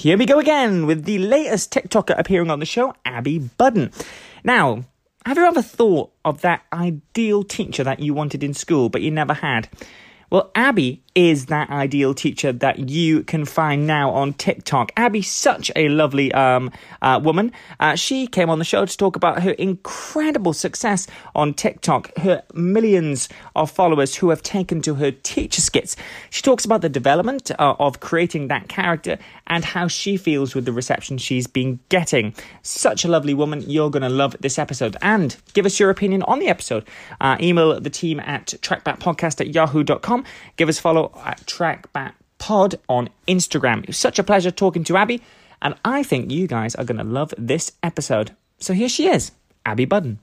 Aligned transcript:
here 0.00 0.16
we 0.16 0.24
go 0.24 0.38
again 0.38 0.86
with 0.86 1.04
the 1.04 1.18
latest 1.18 1.74
TikToker 1.74 2.18
appearing 2.18 2.50
on 2.50 2.58
the 2.58 2.64
show, 2.64 2.94
Abbie 3.04 3.38
Budden. 3.38 3.92
Now, 4.42 4.84
have 5.26 5.36
you 5.36 5.44
ever 5.44 5.60
thought 5.60 6.10
of 6.24 6.40
that 6.40 6.62
ideal 6.72 7.44
teacher 7.44 7.84
that 7.84 8.00
you 8.00 8.14
wanted 8.14 8.42
in 8.42 8.54
school 8.54 8.88
but 8.88 9.02
you 9.02 9.10
never 9.10 9.34
had? 9.34 9.68
Well, 10.30 10.50
Abbie 10.54 11.02
is 11.14 11.46
that 11.46 11.70
ideal 11.70 12.14
teacher 12.14 12.52
that 12.52 12.88
you 12.88 13.24
can 13.24 13.44
find 13.44 13.86
now 13.86 14.10
on 14.10 14.32
TikTok. 14.34 14.92
Abbie's 14.96 15.30
such 15.30 15.70
a 15.74 15.88
lovely 15.88 16.32
um, 16.32 16.70
uh, 17.02 17.20
woman. 17.22 17.52
Uh, 17.80 17.96
she 17.96 18.26
came 18.26 18.48
on 18.48 18.58
the 18.58 18.64
show 18.64 18.84
to 18.84 18.96
talk 18.96 19.16
about 19.16 19.42
her 19.42 19.50
incredible 19.52 20.52
success 20.52 21.06
on 21.34 21.52
TikTok, 21.52 22.16
her 22.18 22.42
millions 22.54 23.28
of 23.56 23.70
followers 23.70 24.14
who 24.14 24.30
have 24.30 24.42
taken 24.42 24.80
to 24.82 24.94
her 24.94 25.10
teacher 25.10 25.60
skits. 25.60 25.96
She 26.30 26.42
talks 26.42 26.64
about 26.64 26.80
the 26.80 26.88
development 26.88 27.50
uh, 27.58 27.74
of 27.78 28.00
creating 28.00 28.48
that 28.48 28.68
character 28.68 29.18
and 29.48 29.64
how 29.64 29.88
she 29.88 30.16
feels 30.16 30.54
with 30.54 30.64
the 30.64 30.72
reception 30.72 31.18
she's 31.18 31.46
been 31.48 31.80
getting. 31.88 32.34
Such 32.62 33.04
a 33.04 33.08
lovely 33.08 33.34
woman. 33.34 33.62
You're 33.66 33.90
going 33.90 34.02
to 34.02 34.08
love 34.08 34.36
this 34.40 34.58
episode. 34.58 34.96
And 35.02 35.36
give 35.54 35.66
us 35.66 35.80
your 35.80 35.90
opinion 35.90 36.22
on 36.22 36.38
the 36.38 36.46
episode. 36.46 36.86
Uh, 37.20 37.36
email 37.40 37.80
the 37.80 37.90
team 37.90 38.20
at 38.20 38.46
trackbackpodcast 38.62 39.40
at 39.40 39.54
yahoo.com. 39.54 40.24
Give 40.56 40.68
us 40.68 40.78
a 40.78 40.99
follow 41.08 41.24
at 41.24 41.40
Trackback 41.46 42.12
Pod 42.38 42.76
on 42.88 43.10
Instagram. 43.28 43.82
It 43.82 43.88
was 43.88 43.96
such 43.96 44.18
a 44.18 44.24
pleasure 44.24 44.50
talking 44.50 44.84
to 44.84 44.96
Abbie, 44.96 45.22
and 45.60 45.74
I 45.84 46.02
think 46.02 46.30
you 46.30 46.46
guys 46.46 46.74
are 46.74 46.84
going 46.84 46.98
to 46.98 47.04
love 47.04 47.34
this 47.36 47.72
episode. 47.82 48.34
So 48.58 48.72
here 48.72 48.88
she 48.88 49.08
is, 49.08 49.32
Abbie 49.66 49.84
Budden. 49.84 50.20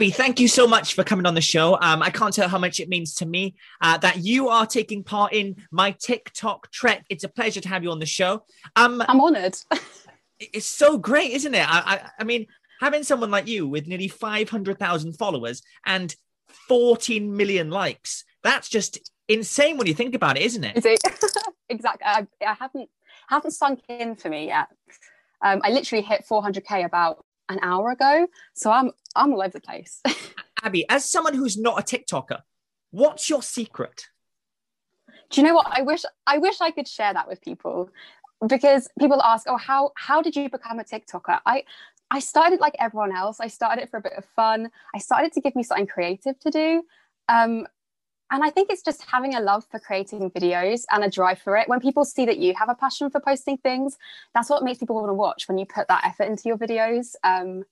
Abbie, 0.00 0.10
thank 0.10 0.40
you 0.40 0.48
so 0.48 0.66
much 0.66 0.94
for 0.94 1.04
coming 1.04 1.26
on 1.26 1.34
the 1.34 1.42
show. 1.42 1.76
Um, 1.78 2.02
I 2.02 2.08
can't 2.08 2.32
tell 2.32 2.48
how 2.48 2.56
much 2.56 2.80
it 2.80 2.88
means 2.88 3.12
to 3.16 3.26
me 3.26 3.54
uh, 3.82 3.98
that 3.98 4.16
you 4.16 4.48
are 4.48 4.64
taking 4.64 5.04
part 5.04 5.34
in 5.34 5.56
my 5.70 5.90
TikTok 5.90 6.70
trek. 6.70 7.04
It's 7.10 7.22
a 7.22 7.28
pleasure 7.28 7.60
to 7.60 7.68
have 7.68 7.82
you 7.82 7.90
on 7.90 7.98
the 7.98 8.06
show. 8.06 8.44
Um, 8.76 9.04
I'm 9.06 9.20
honored. 9.20 9.58
it's 10.40 10.64
so 10.64 10.96
great, 10.96 11.32
isn't 11.32 11.54
it? 11.54 11.68
I, 11.70 11.80
I, 11.80 12.10
I 12.20 12.24
mean, 12.24 12.46
having 12.80 13.02
someone 13.02 13.30
like 13.30 13.46
you 13.46 13.68
with 13.68 13.86
nearly 13.86 14.08
500,000 14.08 15.18
followers 15.18 15.60
and 15.84 16.16
14 16.48 17.36
million 17.36 17.68
likes, 17.68 18.24
that's 18.42 18.70
just 18.70 18.98
insane 19.28 19.76
when 19.76 19.86
you 19.86 19.92
think 19.92 20.14
about 20.14 20.38
it, 20.38 20.44
isn't 20.44 20.64
it? 20.64 20.78
Is 20.78 20.86
it? 20.86 21.00
exactly. 21.68 22.06
I, 22.06 22.26
I, 22.40 22.54
haven't 22.54 22.88
haven't 23.28 23.50
sunk 23.50 23.80
in 23.86 24.16
for 24.16 24.30
me 24.30 24.46
yet. 24.46 24.68
Um, 25.44 25.60
I 25.62 25.68
literally 25.68 26.02
hit 26.02 26.24
400k 26.26 26.86
about 26.86 27.22
an 27.50 27.58
hour 27.62 27.90
ago. 27.90 28.26
So 28.54 28.70
I'm 28.70 28.92
I'm 29.14 29.32
all 29.32 29.42
over 29.42 29.50
the 29.50 29.60
place. 29.60 30.02
Abbie, 30.62 30.86
as 30.88 31.10
someone 31.10 31.34
who's 31.34 31.58
not 31.58 31.78
a 31.78 31.82
TikToker, 31.82 32.40
what's 32.90 33.28
your 33.28 33.42
secret? 33.42 34.06
Do 35.30 35.40
you 35.40 35.46
know 35.46 35.54
what? 35.54 35.66
I 35.70 35.82
wish 35.82 36.04
I 36.26 36.38
wish 36.38 36.60
I 36.60 36.70
could 36.70 36.88
share 36.88 37.12
that 37.12 37.28
with 37.28 37.40
people 37.40 37.90
because 38.46 38.88
people 38.98 39.22
ask, 39.22 39.46
"Oh, 39.48 39.56
how 39.56 39.92
how 39.96 40.22
did 40.22 40.36
you 40.36 40.48
become 40.48 40.80
a 40.80 40.84
TikToker?" 40.84 41.40
I 41.44 41.64
I 42.10 42.20
started 42.20 42.60
like 42.60 42.74
everyone 42.78 43.14
else. 43.14 43.40
I 43.40 43.48
started 43.48 43.82
it 43.82 43.90
for 43.90 43.98
a 43.98 44.02
bit 44.02 44.14
of 44.16 44.24
fun. 44.24 44.70
I 44.94 44.98
started 44.98 45.32
to 45.32 45.40
give 45.40 45.54
me 45.54 45.62
something 45.62 45.86
creative 45.86 46.38
to 46.40 46.50
do. 46.50 46.82
Um, 47.28 47.66
and 48.30 48.44
I 48.44 48.50
think 48.50 48.70
it's 48.70 48.82
just 48.82 49.02
having 49.06 49.34
a 49.34 49.40
love 49.40 49.64
for 49.70 49.80
creating 49.80 50.30
videos 50.30 50.84
and 50.90 51.02
a 51.02 51.10
drive 51.10 51.40
for 51.40 51.56
it. 51.56 51.68
When 51.68 51.80
people 51.80 52.04
see 52.04 52.26
that 52.26 52.38
you 52.38 52.54
have 52.54 52.68
a 52.68 52.74
passion 52.74 53.10
for 53.10 53.20
posting 53.20 53.56
things, 53.58 53.96
that's 54.34 54.48
what 54.48 54.62
makes 54.62 54.78
people 54.78 54.96
want 54.96 55.08
to 55.08 55.14
watch 55.14 55.48
when 55.48 55.58
you 55.58 55.66
put 55.66 55.88
that 55.88 56.04
effort 56.04 56.24
into 56.24 56.44
your 56.46 56.56
videos. 56.56 57.14
Um, 57.24 57.64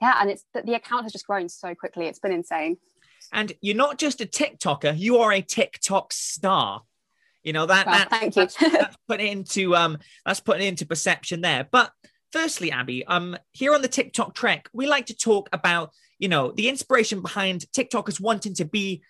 yeah, 0.00 0.16
and 0.20 0.30
it's 0.30 0.44
the 0.54 0.74
account 0.74 1.02
has 1.02 1.12
just 1.12 1.26
grown 1.26 1.48
so 1.48 1.74
quickly. 1.74 2.06
It's 2.06 2.18
been 2.18 2.32
insane. 2.32 2.78
And 3.32 3.52
you're 3.60 3.76
not 3.76 3.98
just 3.98 4.22
a 4.22 4.26
TikToker, 4.26 4.98
you 4.98 5.18
are 5.18 5.32
a 5.32 5.42
TikTok 5.42 6.12
star. 6.12 6.82
You 7.42 7.52
know 7.52 7.66
that. 7.66 7.86
Well, 7.86 7.98
that 7.98 8.10
thank 8.10 8.36
you. 8.36 8.42
that's, 8.42 8.56
that's 8.56 8.96
putting 9.08 9.26
into 9.26 9.74
um 9.74 9.98
that's 10.24 10.40
putting 10.40 10.66
into 10.66 10.86
perception 10.86 11.42
there. 11.42 11.66
But 11.70 11.90
firstly, 12.32 12.70
Abbie, 12.70 13.06
um, 13.06 13.36
here 13.52 13.74
on 13.74 13.82
the 13.82 13.88
TikTok 13.88 14.34
Trek, 14.34 14.68
we 14.72 14.86
like 14.86 15.06
to 15.06 15.16
talk 15.16 15.48
about 15.52 15.92
you 16.18 16.28
know 16.28 16.52
the 16.52 16.68
inspiration 16.68 17.20
behind 17.20 17.66
TikTokers 17.72 18.20
wanting 18.20 18.54
to 18.54 18.64
be 18.64 19.02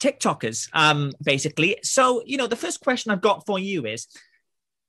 TikTokers, 0.00 0.68
um, 0.72 1.12
basically. 1.22 1.78
So, 1.82 2.22
you 2.26 2.36
know, 2.36 2.46
the 2.46 2.56
first 2.56 2.80
question 2.80 3.10
I've 3.10 3.20
got 3.20 3.46
for 3.46 3.58
you 3.58 3.86
is 3.86 4.06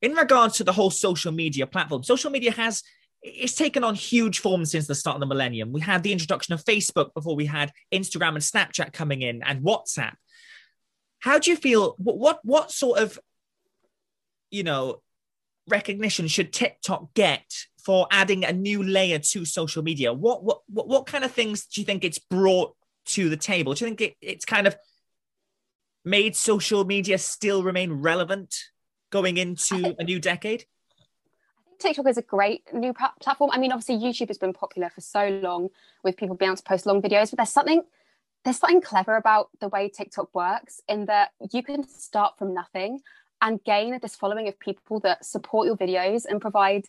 in 0.01 0.13
regards 0.13 0.57
to 0.57 0.63
the 0.63 0.73
whole 0.73 0.91
social 0.91 1.31
media 1.31 1.67
platform, 1.67 2.03
social 2.03 2.31
media 2.31 2.51
has 2.51 2.83
it's 3.23 3.55
taken 3.55 3.83
on 3.83 3.95
huge 3.95 4.39
form 4.39 4.63
since 4.65 4.87
the 4.87 4.95
start 4.95 5.15
of 5.15 5.19
the 5.19 5.25
millennium. 5.25 5.71
We 5.71 5.81
had 5.81 6.03
the 6.03 6.11
introduction 6.11 6.53
of 6.53 6.63
Facebook 6.63 7.13
before 7.13 7.35
we 7.35 7.45
had 7.45 7.71
Instagram 7.91 8.29
and 8.29 8.37
Snapchat 8.37 8.93
coming 8.93 9.21
in 9.21 9.41
and 9.43 9.63
WhatsApp. 9.63 10.13
How 11.19 11.39
do 11.39 11.49
you 11.49 11.57
feel? 11.57 11.95
What 11.97 12.17
what, 12.17 12.39
what 12.43 12.71
sort 12.71 12.99
of 12.99 13.19
you 14.51 14.63
know 14.63 15.01
recognition 15.67 16.27
should 16.27 16.53
TikTok 16.53 17.13
get 17.13 17.45
for 17.83 18.07
adding 18.11 18.43
a 18.43 18.53
new 18.53 18.83
layer 18.83 19.19
to 19.19 19.45
social 19.45 19.83
media? 19.83 20.13
What 20.13 20.43
what 20.43 20.61
what, 20.67 20.87
what 20.87 21.05
kind 21.07 21.23
of 21.23 21.31
things 21.31 21.65
do 21.65 21.81
you 21.81 21.85
think 21.85 22.03
it's 22.03 22.19
brought 22.19 22.75
to 23.07 23.29
the 23.29 23.37
table? 23.37 23.73
Do 23.73 23.83
you 23.85 23.89
think 23.89 24.01
it, 24.01 24.15
it's 24.21 24.45
kind 24.45 24.67
of 24.67 24.75
made 26.05 26.35
social 26.35 26.85
media 26.85 27.17
still 27.17 27.63
remain 27.63 27.93
relevant 27.93 28.55
going 29.09 29.37
into 29.37 29.95
a 29.99 30.03
new 30.03 30.19
decade? 30.19 30.65
TikTok 31.79 32.07
is 32.07 32.17
a 32.17 32.23
great 32.23 32.63
new 32.73 32.93
platform. 32.93 33.51
I 33.53 33.59
mean, 33.59 33.71
obviously 33.71 33.97
YouTube 33.97 34.29
has 34.29 34.37
been 34.37 34.53
popular 34.53 34.89
for 34.89 35.01
so 35.01 35.27
long 35.43 35.69
with 36.03 36.17
people 36.17 36.35
being 36.35 36.49
able 36.49 36.57
to 36.57 36.63
post 36.63 36.85
long 36.85 37.01
videos, 37.01 37.29
but 37.29 37.37
there's 37.37 37.51
something 37.51 37.83
there's 38.43 38.59
something 38.59 38.81
clever 38.81 39.17
about 39.17 39.49
the 39.59 39.67
way 39.67 39.89
TikTok 39.89 40.33
works 40.33 40.81
in 40.87 41.05
that 41.05 41.31
you 41.51 41.61
can 41.61 41.87
start 41.87 42.37
from 42.37 42.53
nothing 42.53 43.01
and 43.41 43.63
gain 43.63 43.99
this 44.01 44.15
following 44.15 44.47
of 44.47 44.59
people 44.59 44.99
that 45.01 45.25
support 45.25 45.67
your 45.67 45.77
videos 45.77 46.25
and 46.25 46.41
provide 46.41 46.85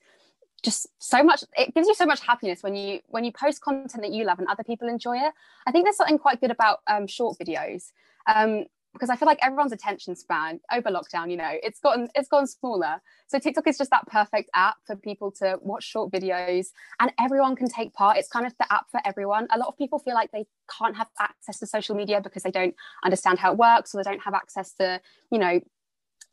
just 0.63 0.89
so 0.99 1.23
much 1.23 1.45
it 1.57 1.73
gives 1.75 1.87
you 1.87 1.95
so 1.95 2.07
much 2.07 2.21
happiness 2.21 2.63
when 2.63 2.75
you 2.75 3.01
when 3.09 3.25
you 3.25 3.31
post 3.31 3.61
content 3.61 4.03
that 4.03 4.13
you 4.13 4.25
love 4.25 4.39
and 4.39 4.49
other 4.49 4.65
people 4.65 4.89
enjoy 4.89 5.17
it 5.17 5.33
i 5.67 5.71
think 5.71 5.85
there's 5.85 5.97
something 5.97 6.19
quite 6.19 6.41
good 6.41 6.51
about 6.51 6.81
um, 6.89 7.07
short 7.07 7.39
videos 7.39 7.93
um, 8.27 8.65
because 8.93 9.11
I 9.11 9.17
feel 9.17 9.27
like 9.27 9.39
everyone's 9.43 9.73
attention 9.73 10.17
span 10.17 10.61
over 10.73 10.91
lockdown, 10.91 11.31
you 11.31 11.37
know, 11.37 11.51
it's 11.63 11.79
gotten 11.81 12.09
it's 12.15 12.29
gotten 12.29 12.47
smaller. 12.47 13.01
So 13.29 13.39
TikTok 13.39 13.67
is 13.67 13.79
just 13.79 13.91
that 13.91 14.07
perfect 14.07 14.51
app 14.55 14.77
for 14.87 14.97
people 14.97 15.31
to 15.33 15.59
watch 15.63 15.85
short 15.85 16.11
videos 16.11 16.69
and 16.99 17.13
everyone 17.21 17.55
can 17.55 17.69
take 17.69 17.93
part. 17.93 18.17
It's 18.17 18.29
kind 18.29 18.47
of 18.47 18.55
the 18.59 18.73
app 18.73 18.91
for 18.91 19.01
everyone. 19.05 19.47
A 19.51 19.59
lot 19.59 19.69
of 19.69 19.77
people 19.77 19.99
feel 19.99 20.15
like 20.15 20.33
they 20.33 20.47
can't 20.79 20.97
have 20.97 21.09
access 21.21 21.59
to 21.61 21.67
social 21.67 21.95
media 21.95 22.21
because 22.21 22.43
they 22.43 22.51
don't 22.51 22.75
understand 23.05 23.39
how 23.39 23.53
it 23.53 23.59
works 23.59 23.95
or 23.95 24.03
they 24.03 24.11
don't 24.11 24.23
have 24.23 24.35
access 24.35 24.73
to, 24.75 25.01
you 25.31 25.39
know, 25.39 25.61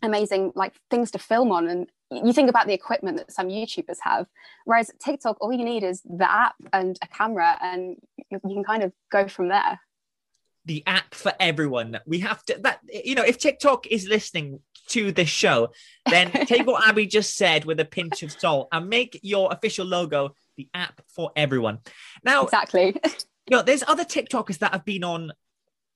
amazing 0.01 0.51
like 0.55 0.73
things 0.89 1.11
to 1.11 1.19
film 1.19 1.51
on 1.51 1.67
and 1.67 1.91
you 2.11 2.33
think 2.33 2.49
about 2.49 2.67
the 2.67 2.73
equipment 2.73 3.17
that 3.17 3.31
some 3.31 3.47
youtubers 3.47 3.97
have 4.01 4.27
whereas 4.65 4.91
tiktok 4.99 5.37
all 5.39 5.53
you 5.53 5.63
need 5.63 5.83
is 5.83 6.01
the 6.03 6.29
app 6.29 6.55
and 6.73 6.99
a 7.01 7.07
camera 7.07 7.57
and 7.61 7.95
you 8.29 8.39
can 8.43 8.63
kind 8.63 8.83
of 8.83 8.91
go 9.09 9.27
from 9.27 9.47
there 9.47 9.79
the 10.65 10.83
app 10.85 11.13
for 11.13 11.33
everyone. 11.39 11.99
We 12.05 12.19
have 12.19 12.43
to 12.45 12.59
that 12.63 12.79
you 12.91 13.15
know 13.15 13.23
if 13.23 13.37
TikTok 13.37 13.87
is 13.87 14.07
listening 14.07 14.59
to 14.89 15.11
this 15.11 15.29
show, 15.29 15.69
then 16.09 16.31
take 16.45 16.67
what 16.67 16.87
Abbie 16.87 17.07
just 17.07 17.37
said 17.37 17.65
with 17.65 17.79
a 17.79 17.85
pinch 17.85 18.23
of 18.23 18.31
salt 18.31 18.67
and 18.71 18.89
make 18.89 19.19
your 19.23 19.51
official 19.51 19.85
logo 19.85 20.35
the 20.57 20.69
app 20.73 21.01
for 21.07 21.31
everyone. 21.35 21.79
Now, 22.23 22.43
exactly. 22.43 22.95
you 23.03 23.11
know, 23.51 23.61
there's 23.61 23.83
other 23.87 24.05
TikTokers 24.05 24.59
that 24.59 24.71
have 24.71 24.85
been 24.85 25.03
on 25.03 25.31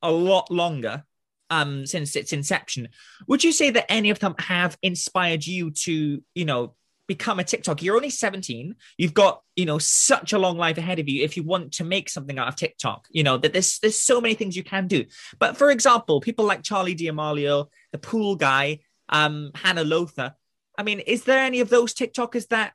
a 0.02 0.12
lot 0.12 0.50
longer 0.50 1.04
um 1.50 1.86
since 1.86 2.16
its 2.16 2.32
inception. 2.32 2.90
Would 3.28 3.44
you 3.44 3.52
say 3.52 3.72
that 3.72 3.92
any 3.92 4.12
of 4.12 4.20
them 4.20 4.36
have 4.38 4.78
inspired 4.82 5.46
you 5.46 5.72
to, 5.72 6.24
you 6.36 6.46
know, 6.46 6.76
become 7.10 7.40
a 7.40 7.44
TikTok. 7.44 7.82
You're 7.82 7.96
only 7.96 8.12
17. 8.12 8.76
You've 8.98 9.16
got, 9.16 9.42
you 9.56 9.66
know, 9.66 9.80
such 9.80 10.32
a 10.32 10.38
long 10.38 10.58
life 10.58 10.78
ahead 10.78 11.00
of 11.00 11.10
you 11.10 11.24
if 11.24 11.36
you 11.36 11.44
want 11.44 11.74
to 11.74 11.84
make 11.84 12.08
something 12.08 12.38
out 12.38 12.48
of 12.48 12.56
TikTok. 12.56 13.08
You 13.10 13.24
know, 13.24 13.36
that 13.38 13.52
there's 13.52 13.80
there's 13.80 14.00
so 14.00 14.22
many 14.22 14.36
things 14.36 14.56
you 14.56 14.64
can 14.64 14.88
do. 14.88 15.06
But 15.40 15.58
for 15.58 15.72
example, 15.72 16.22
people 16.22 16.46
like 16.46 16.62
Charli 16.62 16.96
D'Amelio, 16.96 17.68
the 17.92 17.98
pool 17.98 18.36
guy, 18.36 18.80
um, 19.10 19.52
Hannah 19.56 19.84
Lothar. 19.84 20.36
I 20.78 20.84
mean, 20.84 21.00
is 21.00 21.24
there 21.24 21.40
any 21.40 21.60
of 21.60 21.70
those 21.70 21.94
TikTokers 21.96 22.48
that 22.50 22.74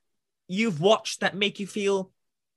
you've 0.49 0.81
watched 0.81 1.21
that 1.21 1.37
make 1.37 1.61
you 1.61 1.67
feel 1.67 2.11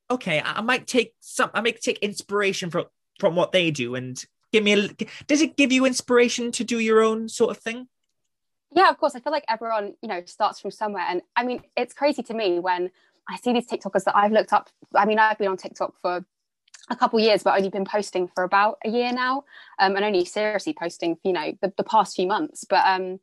okay, 0.09 0.39
I, 0.39 0.57
I 0.57 0.61
might 0.61 0.87
take 0.87 1.13
some 1.19 1.51
I 1.53 1.61
might 1.61 1.79
take 1.79 1.99
inspiration 1.99 2.71
from 2.71 2.85
from 3.19 3.35
what 3.35 3.51
they 3.51 3.69
do 3.69 3.93
and 3.93 4.21
give 4.51 4.63
me 4.63 4.73
a 4.73 4.87
does 5.27 5.41
it 5.41 5.57
give 5.57 5.71
you 5.71 5.85
inspiration 5.85 6.51
to 6.53 6.63
do 6.63 6.79
your 6.79 7.03
own 7.03 7.29
sort 7.29 7.51
of 7.51 7.61
thing? 7.61 7.87
Yeah 8.75 8.89
of 8.89 8.97
course 8.97 9.15
i 9.15 9.19
feel 9.19 9.31
like 9.31 9.45
everyone 9.47 9.93
you 10.01 10.09
know 10.09 10.21
starts 10.25 10.59
from 10.59 10.71
somewhere 10.71 11.05
and 11.07 11.21
i 11.35 11.43
mean 11.43 11.61
it's 11.75 11.93
crazy 11.93 12.23
to 12.23 12.33
me 12.33 12.59
when 12.59 12.89
i 13.29 13.37
see 13.37 13.53
these 13.53 13.67
tiktokers 13.67 14.03
that 14.03 14.15
i've 14.15 14.31
looked 14.31 14.53
up 14.53 14.69
i 14.95 15.05
mean 15.05 15.19
i've 15.19 15.37
been 15.37 15.47
on 15.47 15.57
tiktok 15.57 15.93
for 16.01 16.25
a 16.89 16.95
couple 16.95 17.19
years 17.19 17.43
but 17.43 17.55
only 17.57 17.69
been 17.69 17.85
posting 17.85 18.27
for 18.27 18.43
about 18.43 18.77
a 18.85 18.89
year 18.89 19.11
now 19.11 19.43
um, 19.79 19.95
and 19.95 20.05
only 20.05 20.23
seriously 20.23 20.73
posting 20.77 21.17
you 21.23 21.33
know 21.33 21.53
the, 21.61 21.73
the 21.77 21.83
past 21.83 22.15
few 22.15 22.27
months 22.27 22.65
but 22.69 22.83
um 22.85 23.19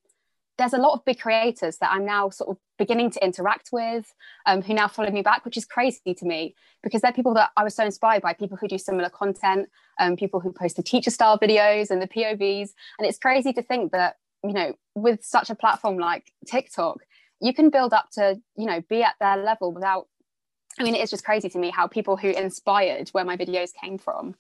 there's 0.56 0.72
a 0.72 0.78
lot 0.78 0.94
of 0.94 1.04
big 1.04 1.18
creators 1.18 1.78
that 1.78 1.90
I'm 1.92 2.04
now 2.04 2.30
sort 2.30 2.50
of 2.50 2.58
beginning 2.78 3.10
to 3.10 3.24
interact 3.24 3.70
with, 3.72 4.12
um, 4.46 4.62
who 4.62 4.74
now 4.74 4.88
follow 4.88 5.10
me 5.10 5.22
back, 5.22 5.44
which 5.44 5.56
is 5.56 5.64
crazy 5.64 6.14
to 6.14 6.24
me 6.24 6.54
because 6.82 7.00
they're 7.00 7.12
people 7.12 7.34
that 7.34 7.50
I 7.56 7.64
was 7.64 7.74
so 7.74 7.84
inspired 7.84 8.22
by, 8.22 8.34
people 8.34 8.56
who 8.56 8.68
do 8.68 8.78
similar 8.78 9.08
content, 9.08 9.68
um, 9.98 10.16
people 10.16 10.40
who 10.40 10.52
post 10.52 10.76
the 10.76 10.82
teacher 10.82 11.10
style 11.10 11.38
videos 11.38 11.90
and 11.90 12.00
the 12.00 12.08
POVs. 12.08 12.70
And 12.98 13.08
it's 13.08 13.18
crazy 13.18 13.52
to 13.52 13.62
think 13.62 13.92
that, 13.92 14.16
you 14.44 14.52
know, 14.52 14.74
with 14.94 15.24
such 15.24 15.50
a 15.50 15.54
platform 15.54 15.96
like 15.96 16.32
TikTok, 16.46 17.00
you 17.40 17.52
can 17.52 17.70
build 17.70 17.92
up 17.92 18.10
to, 18.12 18.40
you 18.56 18.66
know, 18.66 18.82
be 18.88 19.02
at 19.02 19.14
their 19.20 19.36
level 19.36 19.72
without, 19.72 20.06
I 20.78 20.84
mean, 20.84 20.94
it's 20.94 21.10
just 21.10 21.24
crazy 21.24 21.48
to 21.48 21.58
me 21.58 21.70
how 21.70 21.86
people 21.86 22.16
who 22.16 22.28
inspired 22.28 23.08
where 23.10 23.24
my 23.24 23.36
videos 23.36 23.70
came 23.74 23.98
from 23.98 24.34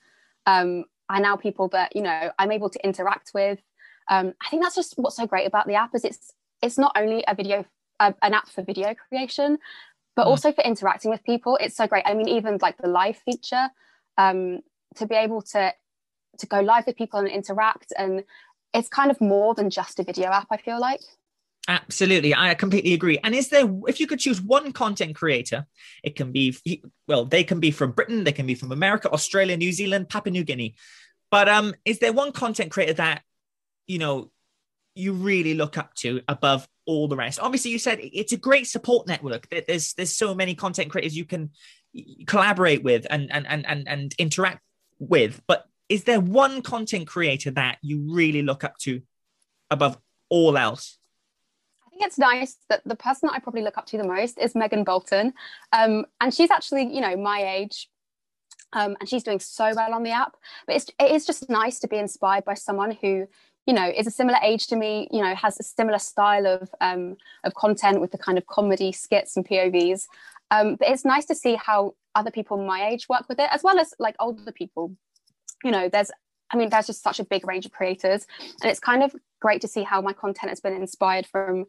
um, 0.46 0.84
are 1.08 1.20
now 1.20 1.36
people 1.36 1.68
that, 1.68 1.96
you 1.96 2.02
know, 2.02 2.30
I'm 2.38 2.52
able 2.52 2.70
to 2.70 2.84
interact 2.84 3.32
with 3.34 3.58
um, 4.08 4.34
I 4.44 4.50
think 4.50 4.62
that's 4.62 4.74
just 4.74 4.94
what's 4.96 5.16
so 5.16 5.26
great 5.26 5.46
about 5.46 5.66
the 5.66 5.74
app 5.74 5.94
is 5.94 6.04
it's 6.04 6.32
it's 6.62 6.78
not 6.78 6.92
only 6.96 7.24
a 7.26 7.34
video 7.34 7.64
uh, 8.00 8.12
an 8.22 8.34
app 8.34 8.48
for 8.48 8.62
video 8.62 8.94
creation, 8.94 9.58
but 10.16 10.26
mm. 10.26 10.28
also 10.28 10.52
for 10.52 10.62
interacting 10.64 11.10
with 11.10 11.22
people. 11.24 11.56
It's 11.60 11.76
so 11.76 11.86
great. 11.86 12.04
I 12.06 12.14
mean, 12.14 12.28
even 12.28 12.58
like 12.60 12.76
the 12.78 12.88
live 12.88 13.16
feature, 13.16 13.68
um, 14.18 14.60
to 14.96 15.06
be 15.06 15.14
able 15.14 15.42
to 15.42 15.72
to 16.38 16.46
go 16.46 16.60
live 16.60 16.86
with 16.86 16.96
people 16.96 17.20
and 17.20 17.28
interact, 17.28 17.92
and 17.96 18.24
it's 18.74 18.88
kind 18.88 19.10
of 19.10 19.20
more 19.20 19.54
than 19.54 19.70
just 19.70 19.98
a 20.00 20.02
video 20.02 20.28
app. 20.28 20.48
I 20.50 20.58
feel 20.58 20.80
like. 20.80 21.00
Absolutely, 21.66 22.34
I 22.34 22.52
completely 22.54 22.92
agree. 22.92 23.18
And 23.24 23.34
is 23.34 23.48
there, 23.48 23.64
if 23.88 23.98
you 23.98 24.06
could 24.06 24.18
choose 24.18 24.42
one 24.42 24.70
content 24.72 25.14
creator, 25.14 25.64
it 26.02 26.14
can 26.14 26.30
be, 26.30 26.54
well, 27.08 27.24
they 27.24 27.42
can 27.42 27.58
be 27.58 27.70
from 27.70 27.92
Britain, 27.92 28.22
they 28.22 28.32
can 28.32 28.44
be 28.44 28.54
from 28.54 28.70
America, 28.70 29.10
Australia, 29.10 29.56
New 29.56 29.72
Zealand, 29.72 30.10
Papua 30.10 30.30
New 30.30 30.44
Guinea. 30.44 30.74
But 31.30 31.48
um, 31.48 31.74
is 31.86 32.00
there 32.00 32.12
one 32.12 32.32
content 32.32 32.70
creator 32.70 32.92
that 32.92 33.22
you 33.86 33.98
know, 33.98 34.30
you 34.94 35.12
really 35.12 35.54
look 35.54 35.76
up 35.76 35.94
to 35.94 36.22
above 36.28 36.68
all 36.86 37.08
the 37.08 37.16
rest. 37.16 37.40
Obviously, 37.40 37.70
you 37.70 37.78
said 37.78 37.98
it's 38.00 38.32
a 38.32 38.36
great 38.36 38.66
support 38.66 39.06
network. 39.06 39.48
That 39.50 39.66
there's 39.66 39.94
there's 39.94 40.16
so 40.16 40.34
many 40.34 40.54
content 40.54 40.90
creators 40.90 41.16
you 41.16 41.24
can 41.24 41.50
collaborate 42.26 42.82
with 42.82 43.06
and 43.10 43.30
and 43.32 43.46
and 43.46 43.66
and, 43.66 43.88
and 43.88 44.14
interact 44.18 44.60
with. 44.98 45.40
But 45.46 45.66
is 45.88 46.04
there 46.04 46.20
one 46.20 46.62
content 46.62 47.06
creator 47.06 47.50
that 47.52 47.78
you 47.82 48.12
really 48.12 48.42
look 48.42 48.64
up 48.64 48.78
to 48.78 49.02
above 49.70 49.98
all 50.28 50.56
else? 50.56 50.98
I 51.86 51.90
think 51.90 52.02
it's 52.02 52.18
nice 52.18 52.56
that 52.68 52.82
the 52.84 52.96
person 52.96 53.28
that 53.28 53.34
I 53.34 53.38
probably 53.38 53.62
look 53.62 53.78
up 53.78 53.86
to 53.86 53.98
the 53.98 54.06
most 54.06 54.38
is 54.38 54.54
Megan 54.54 54.84
Bolton, 54.84 55.32
um, 55.72 56.06
and 56.20 56.34
she's 56.34 56.50
actually 56.50 56.92
you 56.94 57.00
know 57.00 57.16
my 57.16 57.42
age. 57.42 57.88
Um, 58.72 58.96
and 58.98 59.08
she's 59.08 59.22
doing 59.22 59.38
so 59.38 59.72
well 59.76 59.94
on 59.94 60.02
the 60.02 60.10
app, 60.10 60.34
but 60.66 60.74
it's, 60.74 60.90
it 60.98 61.12
is 61.12 61.24
just 61.24 61.48
nice 61.48 61.78
to 61.78 61.86
be 61.86 61.96
inspired 61.96 62.44
by 62.44 62.54
someone 62.54 62.90
who 62.90 63.28
you 63.66 63.72
know 63.72 63.88
is 63.88 64.06
a 64.06 64.10
similar 64.10 64.38
age 64.42 64.66
to 64.68 64.76
me 64.76 65.08
you 65.10 65.22
know 65.22 65.34
has 65.34 65.58
a 65.58 65.62
similar 65.62 65.98
style 65.98 66.46
of 66.46 66.68
um, 66.80 67.16
of 67.44 67.54
content 67.54 68.00
with 68.00 68.10
the 68.10 68.18
kind 68.18 68.38
of 68.38 68.46
comedy 68.46 68.92
skits 68.92 69.36
and 69.36 69.46
povs 69.46 70.06
um, 70.50 70.76
but 70.76 70.88
it's 70.88 71.04
nice 71.04 71.24
to 71.26 71.34
see 71.34 71.54
how 71.54 71.94
other 72.14 72.30
people 72.30 72.56
my 72.64 72.86
age 72.88 73.08
work 73.08 73.28
with 73.28 73.38
it 73.38 73.48
as 73.50 73.62
well 73.62 73.78
as 73.78 73.94
like 73.98 74.16
older 74.18 74.52
people 74.52 74.94
you 75.64 75.70
know 75.70 75.88
there's 75.88 76.10
i 76.50 76.56
mean 76.56 76.68
there's 76.68 76.86
just 76.86 77.02
such 77.02 77.18
a 77.18 77.24
big 77.24 77.46
range 77.46 77.66
of 77.66 77.72
creators 77.72 78.26
and 78.62 78.70
it's 78.70 78.80
kind 78.80 79.02
of 79.02 79.14
great 79.40 79.60
to 79.60 79.68
see 79.68 79.82
how 79.82 80.00
my 80.00 80.12
content 80.12 80.50
has 80.50 80.60
been 80.60 80.74
inspired 80.74 81.26
from 81.26 81.66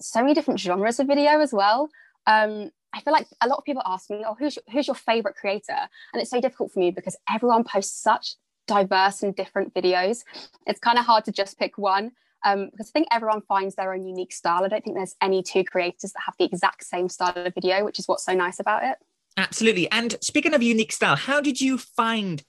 so 0.00 0.20
many 0.20 0.34
different 0.34 0.58
genres 0.58 0.98
of 0.98 1.06
video 1.06 1.40
as 1.40 1.52
well 1.52 1.88
um, 2.26 2.70
I 2.94 3.00
feel 3.00 3.12
like 3.12 3.26
a 3.40 3.48
lot 3.48 3.58
of 3.58 3.64
people 3.64 3.82
ask 3.84 4.08
me, 4.08 4.24
"Oh, 4.26 4.34
who's 4.34 4.56
your, 4.56 4.62
who's 4.72 4.86
your 4.86 4.94
favorite 4.94 5.34
creator?" 5.34 5.76
And 6.12 6.22
it's 6.22 6.30
so 6.30 6.40
difficult 6.40 6.72
for 6.72 6.78
me 6.78 6.90
because 6.90 7.16
everyone 7.28 7.64
posts 7.64 8.00
such 8.00 8.36
diverse 8.66 9.22
and 9.22 9.34
different 9.34 9.74
videos. 9.74 10.24
It's 10.66 10.80
kind 10.80 10.98
of 10.98 11.04
hard 11.04 11.24
to 11.26 11.32
just 11.32 11.58
pick 11.58 11.76
one 11.76 12.12
um, 12.44 12.68
because 12.70 12.88
I 12.88 12.92
think 12.92 13.08
everyone 13.10 13.42
finds 13.42 13.74
their 13.74 13.92
own 13.92 14.06
unique 14.06 14.32
style. 14.32 14.64
I 14.64 14.68
don't 14.68 14.84
think 14.84 14.96
there's 14.96 15.16
any 15.20 15.42
two 15.42 15.64
creators 15.64 16.12
that 16.12 16.22
have 16.24 16.36
the 16.38 16.44
exact 16.44 16.84
same 16.84 17.08
style 17.08 17.32
of 17.34 17.54
video, 17.54 17.84
which 17.84 17.98
is 17.98 18.06
what's 18.06 18.24
so 18.24 18.32
nice 18.32 18.60
about 18.60 18.84
it. 18.84 18.96
Absolutely. 19.36 19.90
And 19.90 20.16
speaking 20.20 20.54
of 20.54 20.62
unique 20.62 20.92
style, 20.92 21.16
how 21.16 21.40
did 21.40 21.60
you 21.60 21.76
find 21.78 22.44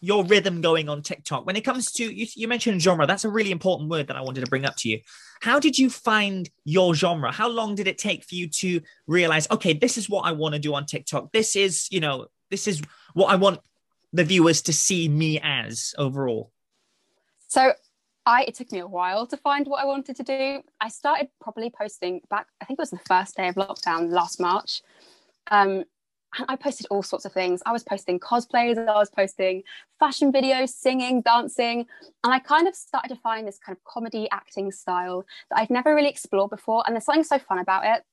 your 0.00 0.24
rhythm 0.24 0.60
going 0.60 0.88
on 0.88 1.02
TikTok? 1.02 1.46
When 1.46 1.56
it 1.56 1.62
comes 1.62 1.92
to, 1.92 2.04
you, 2.04 2.26
you 2.34 2.48
mentioned 2.48 2.80
genre, 2.82 3.06
that's 3.06 3.24
a 3.24 3.28
really 3.28 3.50
important 3.50 3.90
word 3.90 4.06
that 4.08 4.16
I 4.16 4.22
wanted 4.22 4.44
to 4.44 4.50
bring 4.50 4.64
up 4.64 4.76
to 4.76 4.88
you. 4.88 5.00
How 5.40 5.60
did 5.60 5.78
you 5.78 5.90
find 5.90 6.48
your 6.64 6.94
genre? 6.94 7.30
How 7.32 7.48
long 7.48 7.74
did 7.74 7.86
it 7.86 7.98
take 7.98 8.24
for 8.24 8.34
you 8.34 8.48
to 8.48 8.80
realize, 9.06 9.46
okay, 9.50 9.72
this 9.72 9.98
is 9.98 10.08
what 10.08 10.22
I 10.22 10.32
want 10.32 10.54
to 10.54 10.58
do 10.58 10.74
on 10.74 10.86
TikTok? 10.86 11.32
This 11.32 11.56
is, 11.56 11.88
you 11.90 12.00
know, 12.00 12.26
this 12.50 12.66
is 12.66 12.82
what 13.14 13.26
I 13.26 13.36
want 13.36 13.60
the 14.12 14.24
viewers 14.24 14.62
to 14.62 14.72
see 14.72 15.08
me 15.08 15.40
as 15.42 15.94
overall? 15.98 16.50
So 17.48 17.72
I 18.26 18.44
it 18.44 18.54
took 18.54 18.70
me 18.72 18.78
a 18.80 18.86
while 18.86 19.26
to 19.26 19.36
find 19.36 19.66
what 19.66 19.82
I 19.82 19.86
wanted 19.86 20.16
to 20.16 20.22
do. 20.22 20.62
I 20.80 20.88
started 20.88 21.28
probably 21.40 21.70
posting 21.70 22.20
back, 22.30 22.46
I 22.60 22.64
think 22.64 22.78
it 22.78 22.82
was 22.82 22.90
the 22.90 23.00
first 23.06 23.36
day 23.36 23.48
of 23.48 23.54
lockdown 23.54 24.10
last 24.10 24.40
March. 24.40 24.82
Um, 25.50 25.84
and 26.36 26.46
I 26.48 26.56
posted 26.56 26.86
all 26.90 27.02
sorts 27.02 27.24
of 27.24 27.32
things. 27.32 27.62
I 27.66 27.72
was 27.72 27.82
posting 27.82 28.20
cosplays, 28.20 28.78
I 28.78 28.98
was 28.98 29.10
posting 29.10 29.62
fashion 29.98 30.32
videos, 30.32 30.70
singing, 30.70 31.22
dancing. 31.22 31.86
And 32.24 32.32
I 32.32 32.38
kind 32.38 32.68
of 32.68 32.74
started 32.74 33.08
to 33.08 33.20
find 33.20 33.46
this 33.46 33.58
kind 33.58 33.76
of 33.76 33.82
comedy 33.84 34.28
acting 34.30 34.70
style 34.70 35.24
that 35.50 35.58
I'd 35.58 35.70
never 35.70 35.94
really 35.94 36.08
explored 36.08 36.50
before. 36.50 36.84
And 36.86 36.94
there's 36.94 37.04
something 37.04 37.24
so 37.24 37.38
fun 37.38 37.58
about 37.58 37.84
it. 37.84 38.04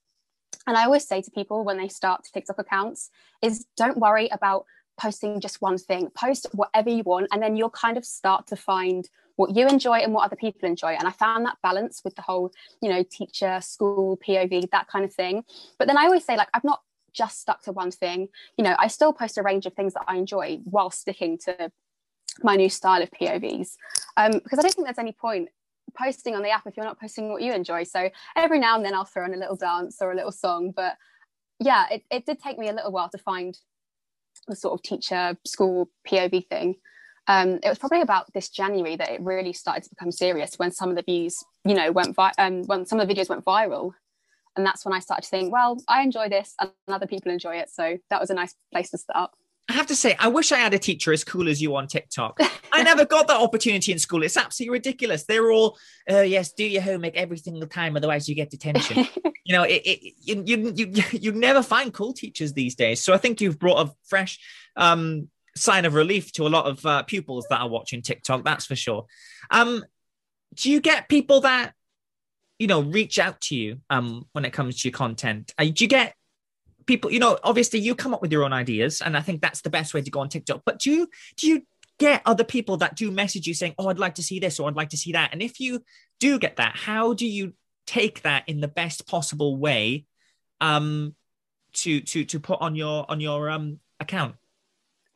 And 0.66 0.76
I 0.76 0.84
always 0.84 1.06
say 1.06 1.22
to 1.22 1.30
people 1.30 1.64
when 1.64 1.78
they 1.78 1.88
start 1.88 2.26
TikTok 2.32 2.58
accounts 2.58 3.10
is 3.42 3.66
don't 3.76 3.98
worry 3.98 4.28
about 4.28 4.64
posting 4.98 5.40
just 5.40 5.62
one 5.62 5.78
thing 5.78 6.10
post 6.14 6.46
whatever 6.52 6.90
you 6.90 7.02
want 7.04 7.28
and 7.32 7.42
then 7.42 7.56
you'll 7.56 7.70
kind 7.70 7.96
of 7.96 8.04
start 8.04 8.46
to 8.46 8.56
find 8.56 9.08
what 9.36 9.54
you 9.54 9.66
enjoy 9.68 9.98
and 9.98 10.12
what 10.12 10.24
other 10.24 10.34
people 10.36 10.68
enjoy 10.68 10.88
and 10.88 11.06
i 11.06 11.12
found 11.12 11.46
that 11.46 11.56
balance 11.62 12.02
with 12.04 12.14
the 12.16 12.22
whole 12.22 12.50
you 12.82 12.88
know 12.88 13.04
teacher 13.04 13.60
school 13.62 14.18
pov 14.26 14.70
that 14.70 14.88
kind 14.88 15.04
of 15.04 15.14
thing 15.14 15.44
but 15.78 15.86
then 15.86 15.96
i 15.96 16.04
always 16.04 16.24
say 16.24 16.36
like 16.36 16.48
i've 16.52 16.64
not 16.64 16.80
just 17.18 17.40
stuck 17.40 17.62
to 17.62 17.72
one 17.72 17.90
thing 17.90 18.28
you 18.56 18.64
know 18.64 18.76
i 18.78 18.86
still 18.86 19.12
post 19.12 19.36
a 19.38 19.42
range 19.42 19.66
of 19.66 19.74
things 19.74 19.94
that 19.94 20.04
i 20.06 20.16
enjoy 20.16 20.58
while 20.64 20.90
sticking 20.90 21.36
to 21.36 21.70
my 22.42 22.56
new 22.56 22.68
style 22.68 23.02
of 23.02 23.10
povs 23.10 23.74
um, 24.16 24.32
because 24.32 24.58
i 24.58 24.62
don't 24.62 24.74
think 24.74 24.86
there's 24.86 24.98
any 24.98 25.12
point 25.12 25.48
posting 25.98 26.34
on 26.34 26.42
the 26.42 26.50
app 26.50 26.66
if 26.66 26.76
you're 26.76 26.86
not 26.86 27.00
posting 27.00 27.30
what 27.30 27.42
you 27.42 27.52
enjoy 27.52 27.82
so 27.82 28.08
every 28.36 28.58
now 28.58 28.76
and 28.76 28.84
then 28.84 28.94
i'll 28.94 29.04
throw 29.04 29.24
in 29.24 29.34
a 29.34 29.38
little 29.38 29.56
dance 29.56 29.98
or 30.00 30.12
a 30.12 30.14
little 30.14 30.32
song 30.32 30.72
but 30.74 30.94
yeah 31.58 31.86
it, 31.90 32.04
it 32.10 32.24
did 32.24 32.38
take 32.38 32.58
me 32.58 32.68
a 32.68 32.72
little 32.72 32.92
while 32.92 33.08
to 33.08 33.18
find 33.18 33.58
the 34.46 34.56
sort 34.56 34.74
of 34.74 34.82
teacher 34.82 35.36
school 35.44 35.90
POV 36.06 36.46
thing. 36.48 36.76
Um, 37.26 37.58
it 37.62 37.68
was 37.68 37.78
probably 37.78 38.00
about 38.00 38.32
this 38.32 38.48
January 38.48 38.96
that 38.96 39.10
it 39.10 39.20
really 39.20 39.52
started 39.52 39.84
to 39.84 39.90
become 39.90 40.10
serious 40.10 40.54
when 40.56 40.72
some 40.72 40.88
of 40.88 40.96
the 40.96 41.02
views, 41.02 41.44
you 41.64 41.74
know, 41.74 41.92
went 41.92 42.14
vi- 42.14 42.32
um, 42.38 42.62
when 42.64 42.86
some 42.86 43.00
of 43.00 43.06
the 43.06 43.14
videos 43.14 43.28
went 43.28 43.44
viral. 43.44 43.92
And 44.58 44.66
that's 44.66 44.84
when 44.84 44.92
I 44.92 44.98
started 44.98 45.22
to 45.22 45.28
think, 45.28 45.52
well, 45.52 45.80
I 45.88 46.02
enjoy 46.02 46.28
this 46.28 46.54
and 46.60 46.70
other 46.88 47.06
people 47.06 47.30
enjoy 47.30 47.56
it. 47.56 47.70
So 47.70 47.96
that 48.10 48.20
was 48.20 48.28
a 48.28 48.34
nice 48.34 48.56
place 48.72 48.90
to 48.90 48.98
start. 48.98 49.30
I 49.70 49.74
have 49.74 49.86
to 49.86 49.94
say, 49.94 50.16
I 50.18 50.28
wish 50.28 50.50
I 50.50 50.56
had 50.56 50.74
a 50.74 50.78
teacher 50.78 51.12
as 51.12 51.22
cool 51.22 51.48
as 51.48 51.62
you 51.62 51.76
on 51.76 51.86
TikTok. 51.86 52.40
I 52.72 52.82
never 52.82 53.04
got 53.04 53.28
that 53.28 53.40
opportunity 53.40 53.92
in 53.92 54.00
school. 54.00 54.24
It's 54.24 54.36
absolutely 54.36 54.72
ridiculous. 54.72 55.24
They're 55.24 55.52
all, 55.52 55.78
uh, 56.10 56.22
yes, 56.22 56.52
do 56.52 56.64
your 56.64 56.82
homework 56.82 57.14
every 57.16 57.36
single 57.36 57.68
time, 57.68 57.96
otherwise 57.96 58.28
you 58.28 58.34
get 58.34 58.50
detention. 58.50 59.06
you 59.44 59.52
know, 59.52 59.62
it, 59.62 59.82
it, 59.84 60.14
you, 60.22 60.42
you, 60.44 60.72
you, 60.74 61.04
you 61.12 61.32
never 61.32 61.62
find 61.62 61.92
cool 61.92 62.12
teachers 62.12 62.52
these 62.52 62.74
days. 62.74 63.00
So 63.00 63.14
I 63.14 63.18
think 63.18 63.40
you've 63.40 63.60
brought 63.60 63.86
a 63.86 63.92
fresh 64.08 64.40
um, 64.74 65.28
sign 65.54 65.84
of 65.84 65.94
relief 65.94 66.32
to 66.32 66.46
a 66.46 66.48
lot 66.48 66.66
of 66.66 66.84
uh, 66.84 67.04
pupils 67.04 67.46
that 67.50 67.60
are 67.60 67.68
watching 67.68 68.02
TikTok. 68.02 68.44
That's 68.44 68.66
for 68.66 68.76
sure. 68.76 69.06
Um, 69.50 69.84
do 70.54 70.70
you 70.70 70.80
get 70.80 71.08
people 71.08 71.42
that 71.42 71.74
you 72.58 72.66
know 72.66 72.80
reach 72.80 73.18
out 73.18 73.40
to 73.42 73.56
you 73.56 73.80
um, 73.90 74.26
when 74.32 74.44
it 74.44 74.52
comes 74.52 74.80
to 74.80 74.88
your 74.88 74.96
content? 74.96 75.52
Uh, 75.58 75.64
do 75.64 75.84
you 75.84 75.88
get 75.88 76.14
people, 76.88 77.12
you 77.12 77.20
know, 77.20 77.38
obviously 77.44 77.78
you 77.78 77.94
come 77.94 78.12
up 78.12 78.22
with 78.22 78.32
your 78.32 78.42
own 78.42 78.52
ideas, 78.52 79.00
and 79.00 79.16
I 79.16 79.20
think 79.20 79.40
that's 79.40 79.60
the 79.60 79.70
best 79.70 79.94
way 79.94 80.02
to 80.02 80.10
go 80.10 80.20
on 80.20 80.28
TikTok. 80.28 80.62
But 80.64 80.80
do 80.80 80.90
you 80.90 81.08
do 81.36 81.46
you 81.46 81.62
get 81.98 82.22
other 82.24 82.44
people 82.44 82.78
that 82.78 82.96
do 82.96 83.12
message 83.12 83.46
you 83.46 83.54
saying, 83.54 83.74
"Oh, 83.78 83.88
I'd 83.88 84.00
like 84.00 84.16
to 84.16 84.22
see 84.22 84.40
this," 84.40 84.58
or 84.58 84.68
"I'd 84.68 84.76
like 84.76 84.88
to 84.90 84.96
see 84.96 85.12
that"? 85.12 85.32
And 85.32 85.40
if 85.40 85.60
you 85.60 85.84
do 86.18 86.40
get 86.40 86.56
that, 86.56 86.74
how 86.74 87.12
do 87.12 87.26
you 87.26 87.54
take 87.86 88.22
that 88.22 88.48
in 88.48 88.60
the 88.60 88.68
best 88.68 89.06
possible 89.06 89.56
way 89.56 90.06
um, 90.60 91.14
to 91.74 92.00
to 92.00 92.24
to 92.24 92.40
put 92.40 92.60
on 92.60 92.74
your 92.74 93.08
on 93.08 93.20
your 93.20 93.50
um, 93.50 93.78
account? 94.00 94.34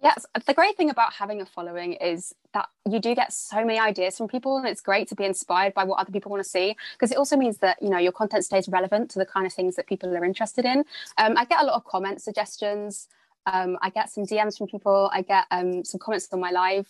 Yes, 0.02 0.26
the 0.46 0.52
great 0.52 0.76
thing 0.76 0.90
about 0.90 1.12
having 1.12 1.40
a 1.40 1.46
following 1.46 1.92
is 1.92 2.34
that 2.54 2.68
you 2.90 2.98
do 2.98 3.14
get 3.14 3.32
so 3.32 3.64
many 3.64 3.78
ideas 3.78 4.18
from 4.18 4.26
people, 4.26 4.56
and 4.56 4.66
it's 4.66 4.80
great 4.80 5.06
to 5.08 5.14
be 5.14 5.24
inspired 5.24 5.74
by 5.74 5.84
what 5.84 6.00
other 6.00 6.10
people 6.10 6.28
want 6.32 6.42
to 6.42 6.48
see 6.48 6.76
because 6.94 7.12
it 7.12 7.18
also 7.18 7.36
means 7.36 7.58
that 7.58 7.80
you 7.80 7.88
know 7.88 7.98
your 7.98 8.10
content 8.10 8.44
stays 8.44 8.68
relevant 8.68 9.10
to 9.12 9.20
the 9.20 9.26
kind 9.26 9.46
of 9.46 9.52
things 9.52 9.76
that 9.76 9.86
people 9.86 10.14
are 10.16 10.24
interested 10.24 10.64
in. 10.64 10.84
Um, 11.18 11.34
I 11.36 11.44
get 11.44 11.62
a 11.62 11.64
lot 11.64 11.74
of 11.74 11.84
comment 11.84 12.20
suggestions. 12.20 13.06
Um, 13.46 13.78
I 13.80 13.90
get 13.90 14.10
some 14.10 14.24
DMs 14.24 14.58
from 14.58 14.66
people. 14.66 15.08
I 15.12 15.22
get 15.22 15.44
um, 15.52 15.84
some 15.84 16.00
comments 16.00 16.28
on 16.32 16.40
my 16.40 16.50
live 16.50 16.88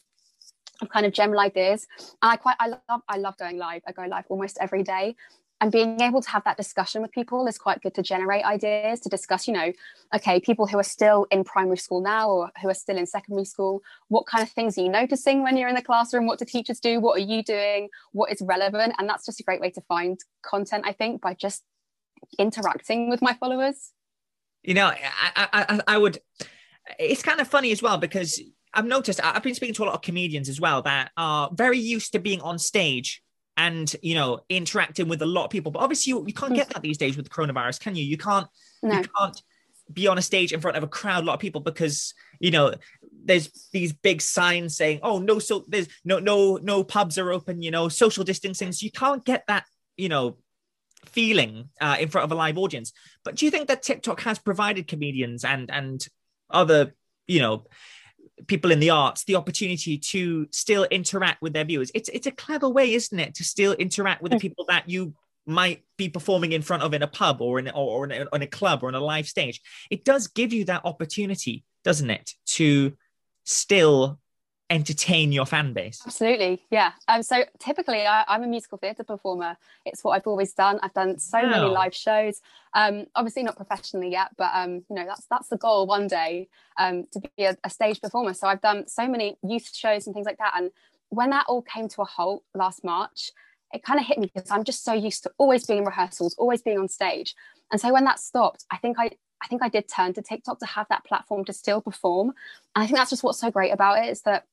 of 0.81 0.89
kind 0.89 1.05
of 1.05 1.13
general 1.13 1.41
ideas, 1.41 1.87
and 2.23 2.33
I 2.33 2.37
quite 2.37 2.57
I 2.61 2.69
love 2.69 3.03
I 3.11 3.19
love 3.19 3.37
going 3.37 3.59
live. 3.59 3.83
I 3.87 3.93
go 3.93 4.07
live 4.07 4.25
almost 4.31 4.57
every 4.59 4.83
day. 4.83 5.17
And 5.63 5.71
being 5.71 6.01
able 6.01 6.21
to 6.21 6.29
have 6.29 6.43
that 6.45 6.57
discussion 6.57 7.01
with 7.01 7.13
people 7.13 7.47
is 7.47 7.57
quite 7.57 7.81
good 7.81 7.95
to 7.95 8.03
generate 8.03 8.45
ideas 8.45 9.01
to 9.01 9.09
discuss 9.09 9.47
you 9.47 9.55
know 9.55 9.73
okay 10.15 10.41
people 10.41 10.67
who 10.67 10.79
are 10.79 10.83
still 10.83 11.27
in 11.31 11.45
primary 11.45 11.79
school 11.79 12.03
now 12.03 12.29
or 12.29 12.51
who 12.61 12.69
are 12.69 12.75
still 12.75 12.99
in 12.99 13.07
secondary 13.07 13.45
school 13.45 13.81
what 14.09 14.27
kind 14.27 14.43
of 14.43 14.51
things 14.51 14.77
are 14.77 14.83
you 14.83 14.91
noticing 14.91 15.43
when 15.43 15.57
you're 15.57 15.69
in 15.69 15.75
the 15.75 15.83
classroom? 15.83 16.27
What 16.27 16.39
do 16.39 16.45
teachers 16.45 16.81
do? 16.81 17.01
What 17.01 17.19
are 17.19 17.25
you 17.25 17.43
doing? 17.43 17.89
What 18.13 18.33
is 18.33 18.43
relevant? 18.43 18.95
And 18.99 19.09
that's 19.09 19.25
just 19.25 19.41
a 19.41 19.43
great 19.43 19.61
way 19.61 19.71
to 19.71 19.81
find 19.83 20.19
content 20.43 20.85
i 20.87 20.93
think 20.93 21.21
by 21.21 21.35
just 21.35 21.63
interacting 22.39 23.09
with 23.09 23.23
my 23.23 23.35
followers. 23.35 23.93
You 24.63 24.75
know 24.75 24.87
i 24.89 25.49
i, 25.53 25.81
I 25.87 25.99
would 25.99 26.19
it's 26.99 27.23
kind 27.23 27.41
of 27.41 27.47
funny 27.47 27.71
as 27.71 27.81
well 27.81 27.99
because 27.99 28.41
I've 28.75 28.87
noticed 28.87 29.21
I've 29.23 29.43
been 29.43 29.55
speaking 29.55 29.75
to 29.75 29.85
a 29.85 29.87
lot 29.87 29.95
of 29.95 30.03
comedians 30.03 30.49
as 30.49 30.61
well 30.61 30.83
that 30.83 31.13
are 31.17 31.51
very 31.53 31.79
used 31.79 32.13
to 32.13 32.19
being 32.19 32.41
on 32.41 32.59
stage 32.59 33.23
and 33.57 33.95
you 34.03 34.15
know 34.15 34.41
interacting 34.49 35.09
with 35.09 35.23
a 35.23 35.27
lot 35.27 35.45
of 35.45 35.51
people. 35.51 35.73
But 35.73 35.81
obviously 35.81 36.11
you, 36.11 36.25
you 36.27 36.35
can't 36.35 36.55
get 36.55 36.71
that 36.71 36.83
these 36.83 36.99
days 36.99 37.17
with 37.17 37.29
the 37.29 37.31
coronavirus 37.31 37.81
can 37.81 37.95
you? 37.95 38.05
You 38.05 38.17
can't 38.17 38.47
no. 38.83 38.99
you 38.99 39.05
can't 39.19 39.43
be 39.93 40.07
on 40.07 40.19
a 40.19 40.23
stage 40.23 40.53
in 40.53 40.61
front 40.61 40.77
of 40.77 40.83
a 40.83 40.89
crowd 40.89 41.25
a 41.25 41.27
lot 41.27 41.35
of 41.35 41.41
people 41.41 41.61
because 41.61 42.15
you 42.41 42.51
know 42.51 42.73
there's 43.25 43.69
these 43.73 43.93
big 43.93 44.23
signs 44.23 44.77
saying 44.77 45.01
oh 45.03 45.19
no 45.19 45.39
so 45.39 45.65
there's 45.69 45.89
no 46.05 46.19
no 46.19 46.57
no 46.63 46.83
pubs 46.83 47.19
are 47.19 47.33
open 47.33 47.63
you 47.63 47.71
know 47.71 47.89
social 47.89 48.25
distancing. 48.25 48.73
So 48.73 48.85
you 48.85 48.91
can't 48.91 49.25
get 49.25 49.45
that 49.49 49.65
you 49.97 50.09
know 50.09 50.39
feeling 51.07 51.69
uh, 51.81 51.97
in 51.99 52.09
front 52.09 52.25
of 52.25 52.33
a 52.33 52.37
live 52.37 52.57
audience. 52.59 52.93
But 53.25 53.35
do 53.35 53.45
you 53.45 53.51
think 53.51 53.69
that 53.69 53.83
tiktok 53.83 54.21
has 54.23 54.39
provided 54.39 54.89
comedians 54.89 55.45
and 55.45 55.71
and 55.71 56.07
other 56.51 56.95
you 57.27 57.41
know 57.41 57.65
people 58.47 58.71
in 58.71 58.81
the 58.81 58.91
arts 58.91 59.25
the 59.25 59.37
opportunity 59.37 59.99
to 59.99 60.47
still 60.51 60.85
interact 60.85 61.43
with 61.43 61.53
their 61.53 61.65
viewers. 61.65 61.91
It's 61.95 62.09
it's 62.11 62.27
a 62.27 62.33
clever 62.33 62.69
way, 62.69 62.95
isn't 62.95 63.19
it, 63.19 63.35
to 63.37 63.45
still 63.45 63.73
interact 63.73 64.23
with 64.23 64.33
the 64.33 64.39
mm. 64.39 64.43
people 64.43 64.65
that 64.69 64.89
you 64.89 65.15
might 65.47 65.83
be 65.99 66.09
performing 66.09 66.53
in 66.53 66.63
front 66.63 66.83
of 66.83 66.95
in 66.95 67.03
a 67.03 67.07
pub 67.07 67.41
or 67.41 67.59
in 67.59 67.69
or 67.71 68.05
in 68.05 68.13
a, 68.13 68.37
in 68.37 68.43
a 68.43 68.47
club 68.47 68.83
or 68.83 68.89
on 68.89 68.95
a 68.95 69.01
live 69.01 69.27
stage. 69.27 69.61
It 69.91 70.05
does 70.05 70.29
give 70.29 70.53
you 70.53 70.65
that 70.67 70.83
opportunity, 70.85 71.65
doesn't 71.85 72.11
it, 72.11 72.33
to 72.47 72.97
still 73.45 74.21
entertain 74.73 75.33
your 75.33 75.47
fan 75.47 75.73
base? 75.73 76.03
Absolutely 76.05 76.63
yeah. 76.71 76.93
Um, 77.09 77.23
so 77.23 77.45
typically 77.59 78.07
I, 78.07 78.25
am 78.27 78.43
a 78.43 78.47
musical 78.47 78.79
theatre 78.79 79.05
performer. 79.05 79.57
It's 79.85 80.03
what 80.03 80.13
i've 80.13 80.27
always 80.27 80.53
done. 80.53 80.81
I've 80.83 80.95
done 80.95 81.19
so 81.19 81.41
wow. 81.43 81.51
many 81.51 81.67
live 81.67 81.95
shows. 81.95 82.41
Um, 82.75 83.07
obviously 83.15 83.43
not 83.43 83.57
professionally 83.57 84.11
yet 84.11 84.31
but 84.37 84.51
um, 84.55 84.85
you 84.89 84.97
know 84.97 85.05
that's 85.07 85.27
that's 85.27 85.49
the 85.49 85.59
goal 85.59 85.87
one 85.87 86.09
day 86.09 86.49
um, 86.79 87.05
to 87.13 87.21
be 87.21 87.45
a, 87.45 87.57
a 87.65 87.71
stage 87.71 88.01
performer. 88.01 88.35
So 88.35 88.49
i've 88.49 88.63
done 88.63 88.89
so 88.89 89.07
many 89.07 89.37
youth 89.43 89.71
shows 89.75 90.07
and 90.07 90.15
things 90.15 90.27
like 90.27 90.39
that. 90.39 90.55
And 90.57 90.71
when 91.11 91.31
that 91.31 91.47
all 91.49 91.63
came 91.63 91.89
to 91.89 92.03
a 92.03 92.07
halt 92.07 92.43
last 92.55 92.83
march 92.83 93.31
it 93.75 93.83
kind 93.83 93.99
of 93.99 94.05
hit 94.05 94.19
me 94.19 94.31
because 94.35 94.51
i'm 94.51 94.65
just 94.65 94.85
so 94.85 94.93
used 94.93 95.23
to 95.23 95.31
always 95.39 95.67
being 95.67 95.79
in 95.79 95.85
rehearsals 95.85 96.35
always 96.39 96.63
being 96.63 96.79
on 96.79 96.89
stage. 96.89 97.35
And 97.71 97.81
so 97.81 97.93
when 97.93 98.05
that 98.05 98.19
stopped 98.19 98.65
i 98.71 98.77
think 98.79 98.99
i 98.99 99.11
I 99.43 99.49
think 99.49 99.63
I 99.63 99.69
did 99.69 99.89
turn 99.89 100.15
to 100.15 100.23
TikTok 100.23 100.61
to 100.61 100.67
have 100.67 100.87
that 100.89 101.05
platform 101.05 101.45
to 101.47 101.53
still 101.53 101.81
perform. 101.81 102.29
And 102.75 102.85
I 102.85 102.87
think 102.87 102.97
that's 102.97 103.11
just 103.11 103.23
what's 103.23 103.41
so 103.41 103.51
great 103.51 103.73
about 103.73 103.99
it 103.99 104.11
is 104.11 104.23
that 104.23 104.47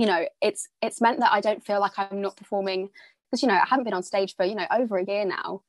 you 0.00 0.06
know 0.06 0.24
it's 0.40 0.66
it's 0.80 1.02
meant 1.02 1.20
that 1.20 1.30
i 1.30 1.42
don't 1.42 1.62
feel 1.62 1.78
like 1.78 1.92
i'm 1.98 2.22
not 2.22 2.34
performing 2.34 2.88
because 3.26 3.42
you 3.42 3.48
know 3.48 3.54
i 3.54 3.66
haven't 3.66 3.84
been 3.84 3.92
on 3.92 4.02
stage 4.02 4.34
for 4.34 4.46
you 4.46 4.54
know 4.54 4.66
over 4.72 4.96
a 4.96 5.04
year 5.04 5.26
now. 5.26 5.62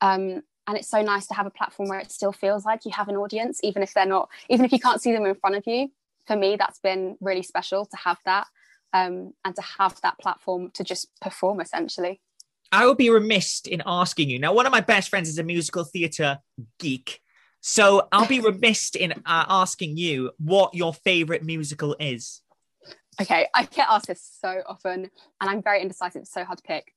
Um, 0.00 0.42
and 0.68 0.78
it's 0.78 0.88
so 0.88 1.02
nice 1.02 1.26
to 1.26 1.34
have 1.34 1.46
a 1.46 1.50
platform 1.50 1.88
where 1.88 1.98
it 1.98 2.12
still 2.12 2.32
feels 2.32 2.64
like 2.64 2.84
you 2.84 2.92
have 2.92 3.08
an 3.08 3.16
audience 3.16 3.58
even 3.64 3.82
if 3.82 3.92
they're 3.92 4.06
not 4.06 4.28
even 4.48 4.64
if 4.64 4.70
you 4.70 4.78
can't 4.78 5.02
see 5.02 5.12
them 5.12 5.26
in 5.26 5.34
front 5.34 5.56
of 5.56 5.64
you. 5.66 5.90
For 6.28 6.36
me 6.36 6.54
that's 6.56 6.78
been 6.78 7.16
really 7.20 7.42
special 7.42 7.84
to 7.84 7.96
have 7.96 8.18
that 8.24 8.46
um, 8.92 9.34
and 9.44 9.56
to 9.56 9.62
have 9.78 10.00
that 10.02 10.18
platform 10.20 10.70
to 10.74 10.84
just 10.84 11.08
perform 11.20 11.60
essentially. 11.60 12.20
I 12.70 12.86
would 12.86 12.96
be 12.96 13.10
remiss 13.10 13.62
in 13.62 13.82
asking 13.84 14.30
you. 14.30 14.38
Now 14.38 14.52
one 14.54 14.66
of 14.66 14.72
my 14.72 14.80
best 14.80 15.08
friends 15.08 15.28
is 15.28 15.38
a 15.38 15.42
musical 15.42 15.82
theatre 15.82 16.38
geek. 16.78 17.20
So 17.60 18.06
i'll 18.12 18.28
be 18.28 18.40
remiss 18.52 18.90
in 18.94 19.12
uh, 19.12 19.44
asking 19.48 19.96
you 19.96 20.30
what 20.38 20.72
your 20.74 20.94
favorite 20.94 21.44
musical 21.44 21.96
is 21.98 22.42
Okay, 23.20 23.46
I 23.54 23.64
get 23.64 23.88
asked 23.90 24.06
this 24.06 24.38
so 24.40 24.62
often, 24.66 25.10
and 25.40 25.50
I'm 25.50 25.62
very 25.62 25.82
indecisive. 25.82 26.22
It's 26.22 26.32
so 26.32 26.44
hard 26.44 26.58
to 26.58 26.64
pick. 26.64 26.94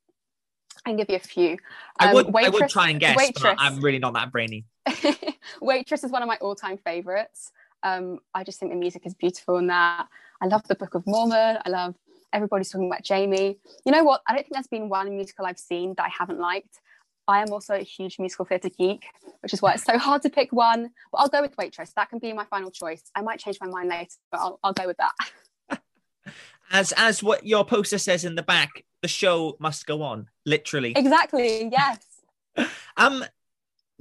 I 0.85 0.89
can 0.89 0.97
give 0.97 1.09
you 1.09 1.15
a 1.15 1.19
few. 1.19 1.51
Um, 1.51 1.57
I, 1.99 2.13
would, 2.13 2.33
waitress, 2.33 2.55
I 2.55 2.59
would 2.59 2.69
try 2.69 2.89
and 2.89 2.99
guess, 2.99 3.17
waitress. 3.17 3.41
but 3.41 3.55
I'm 3.59 3.79
really 3.81 3.99
not 3.99 4.13
that 4.13 4.31
brainy. 4.31 4.65
waitress 5.61 6.03
is 6.03 6.11
one 6.11 6.21
of 6.21 6.27
my 6.27 6.37
all-time 6.37 6.77
favorites. 6.77 7.51
Um, 7.83 8.19
I 8.33 8.43
just 8.43 8.59
think 8.59 8.71
the 8.71 8.77
music 8.77 9.03
is 9.05 9.13
beautiful 9.13 9.57
in 9.57 9.67
that. 9.67 10.07
I 10.41 10.47
love 10.47 10.67
the 10.67 10.75
Book 10.75 10.95
of 10.95 11.05
Mormon. 11.05 11.57
I 11.65 11.69
love 11.69 11.95
everybody's 12.33 12.69
talking 12.69 12.87
about 12.87 13.03
Jamie. 13.03 13.57
You 13.85 13.91
know 13.91 14.03
what? 14.03 14.21
I 14.27 14.33
don't 14.33 14.43
think 14.43 14.53
there's 14.53 14.67
been 14.67 14.89
one 14.89 15.09
musical 15.15 15.45
I've 15.45 15.59
seen 15.59 15.93
that 15.97 16.03
I 16.03 16.09
haven't 16.09 16.39
liked. 16.39 16.79
I 17.27 17.41
am 17.41 17.51
also 17.51 17.75
a 17.75 17.83
huge 17.83 18.19
musical 18.19 18.45
theatre 18.45 18.69
geek, 18.69 19.05
which 19.41 19.53
is 19.53 19.61
why 19.61 19.73
it's 19.73 19.83
so 19.83 19.97
hard 19.97 20.21
to 20.23 20.29
pick 20.29 20.51
one. 20.51 20.91
But 21.11 21.17
I'll 21.17 21.29
go 21.29 21.41
with 21.41 21.57
Waitress. 21.57 21.93
That 21.95 22.09
can 22.09 22.19
be 22.19 22.33
my 22.33 22.45
final 22.45 22.71
choice. 22.71 23.03
I 23.15 23.21
might 23.21 23.39
change 23.39 23.57
my 23.61 23.67
mind 23.67 23.89
later, 23.89 24.11
but 24.31 24.39
I'll, 24.39 24.59
I'll 24.63 24.73
go 24.73 24.87
with 24.87 24.97
that. 24.97 25.13
as 26.71 26.91
as 26.97 27.21
what 27.23 27.45
your 27.45 27.65
poster 27.65 27.97
says 27.97 28.25
in 28.25 28.35
the 28.35 28.43
back, 28.43 28.83
the 29.01 29.07
show 29.07 29.55
must 29.59 29.85
go 29.85 30.01
on. 30.01 30.27
Literally. 30.45 30.93
Exactly. 30.95 31.69
Yes. 31.71 32.05
um, 32.97 33.23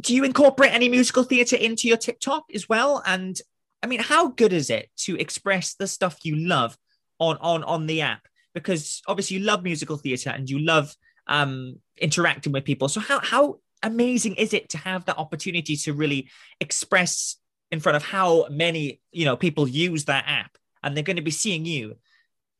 do 0.00 0.14
you 0.14 0.24
incorporate 0.24 0.72
any 0.72 0.88
musical 0.88 1.24
theatre 1.24 1.56
into 1.56 1.88
your 1.88 1.96
TikTok 1.96 2.44
as 2.54 2.68
well? 2.68 3.02
And 3.06 3.38
I 3.82 3.86
mean, 3.86 4.00
how 4.00 4.28
good 4.28 4.52
is 4.52 4.70
it 4.70 4.90
to 4.98 5.16
express 5.16 5.74
the 5.74 5.86
stuff 5.86 6.18
you 6.24 6.36
love 6.36 6.76
on 7.18 7.36
on 7.38 7.64
on 7.64 7.86
the 7.86 8.00
app? 8.02 8.26
Because 8.54 9.02
obviously 9.06 9.38
you 9.38 9.44
love 9.44 9.62
musical 9.62 9.96
theatre 9.96 10.30
and 10.30 10.48
you 10.48 10.58
love 10.58 10.94
um 11.26 11.76
interacting 11.98 12.52
with 12.52 12.64
people. 12.64 12.88
So 12.88 13.00
how 13.00 13.20
how 13.20 13.58
amazing 13.82 14.36
is 14.36 14.54
it 14.54 14.70
to 14.70 14.78
have 14.78 15.04
that 15.04 15.18
opportunity 15.18 15.76
to 15.76 15.92
really 15.92 16.30
express 16.60 17.36
in 17.70 17.80
front 17.80 17.96
of 17.96 18.02
how 18.02 18.46
many 18.50 19.00
you 19.12 19.24
know 19.24 19.36
people 19.36 19.68
use 19.68 20.06
that 20.06 20.24
app 20.26 20.56
and 20.82 20.96
they're 20.96 21.04
going 21.04 21.16
to 21.16 21.22
be 21.22 21.30
seeing 21.30 21.64
you 21.64 21.96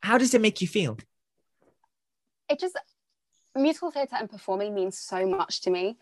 how 0.04 0.18
does 0.18 0.34
it 0.34 0.40
make 0.40 0.60
you 0.60 0.68
feel? 0.68 0.98
It 2.48 2.60
just 2.60 2.78
musical 3.54 3.90
theatre 3.90 4.16
and 4.18 4.28
performing 4.28 4.74
means 4.74 4.98
so 4.98 5.26
much 5.26 5.62
to 5.62 5.70
me. 5.70 5.96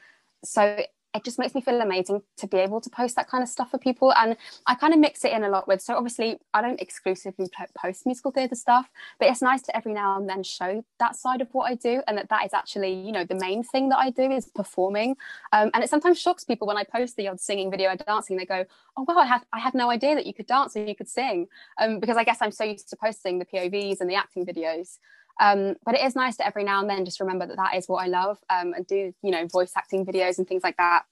So 0.44 0.82
it 1.14 1.24
just 1.24 1.38
makes 1.38 1.54
me 1.54 1.60
feel 1.60 1.80
amazing 1.80 2.22
to 2.38 2.46
be 2.46 2.56
able 2.58 2.80
to 2.80 2.90
post 2.90 3.16
that 3.16 3.28
kind 3.28 3.42
of 3.42 3.48
stuff 3.48 3.70
for 3.70 3.78
people 3.78 4.12
and 4.14 4.36
i 4.66 4.74
kind 4.74 4.94
of 4.94 5.00
mix 5.00 5.24
it 5.24 5.32
in 5.32 5.44
a 5.44 5.48
lot 5.48 5.68
with 5.68 5.80
so 5.80 5.94
obviously 5.94 6.38
i 6.54 6.62
don't 6.62 6.80
exclusively 6.80 7.48
post 7.76 8.06
musical 8.06 8.30
theatre 8.30 8.54
stuff 8.54 8.90
but 9.18 9.28
it's 9.28 9.42
nice 9.42 9.62
to 9.62 9.76
every 9.76 9.92
now 9.92 10.16
and 10.16 10.28
then 10.28 10.42
show 10.42 10.84
that 10.98 11.16
side 11.16 11.40
of 11.40 11.48
what 11.52 11.70
i 11.70 11.74
do 11.74 12.02
and 12.06 12.16
that 12.16 12.28
that 12.28 12.44
is 12.44 12.54
actually 12.54 12.92
you 12.92 13.12
know 13.12 13.24
the 13.24 13.34
main 13.34 13.62
thing 13.62 13.88
that 13.88 13.98
i 13.98 14.10
do 14.10 14.30
is 14.30 14.46
performing. 14.46 15.16
Um, 15.52 15.70
and 15.74 15.82
it 15.84 15.90
sometimes 15.90 16.20
shocks 16.20 16.44
people 16.44 16.66
when 16.66 16.76
i 16.76 16.84
post 16.84 17.16
the 17.16 17.28
odd 17.28 17.40
singing 17.40 17.70
video 17.70 17.90
or 17.90 17.96
dancing 17.96 18.36
they 18.36 18.46
go 18.46 18.64
oh 18.96 19.04
wow 19.06 19.18
i 19.18 19.26
had 19.26 19.42
i 19.52 19.58
had 19.58 19.74
no 19.74 19.90
idea 19.90 20.14
that 20.14 20.26
you 20.26 20.34
could 20.34 20.46
dance 20.46 20.76
or 20.76 20.84
you 20.84 20.94
could 20.94 21.08
sing. 21.08 21.48
Um, 21.80 22.00
because 22.00 22.16
i 22.16 22.24
guess 22.24 22.38
i'm 22.40 22.52
so 22.52 22.64
used 22.64 22.88
to 22.90 22.96
posting 22.96 23.38
the 23.38 23.44
povs 23.44 24.00
and 24.00 24.08
the 24.08 24.14
acting 24.14 24.46
videos 24.46 24.98
um, 25.40 25.74
but 25.84 25.94
it 25.94 26.02
is 26.02 26.14
nice 26.14 26.36
to 26.36 26.46
every 26.46 26.64
now 26.64 26.80
and 26.80 26.88
then 26.88 27.04
just 27.04 27.20
remember 27.20 27.46
that 27.46 27.56
that 27.56 27.74
is 27.74 27.86
what 27.86 28.04
I 28.04 28.06
love 28.06 28.38
um, 28.50 28.74
and 28.74 28.86
do, 28.86 29.12
you 29.22 29.30
know, 29.30 29.46
voice 29.46 29.72
acting 29.76 30.04
videos 30.04 30.38
and 30.38 30.46
things 30.46 30.62
like 30.62 30.76
that. 30.76 31.04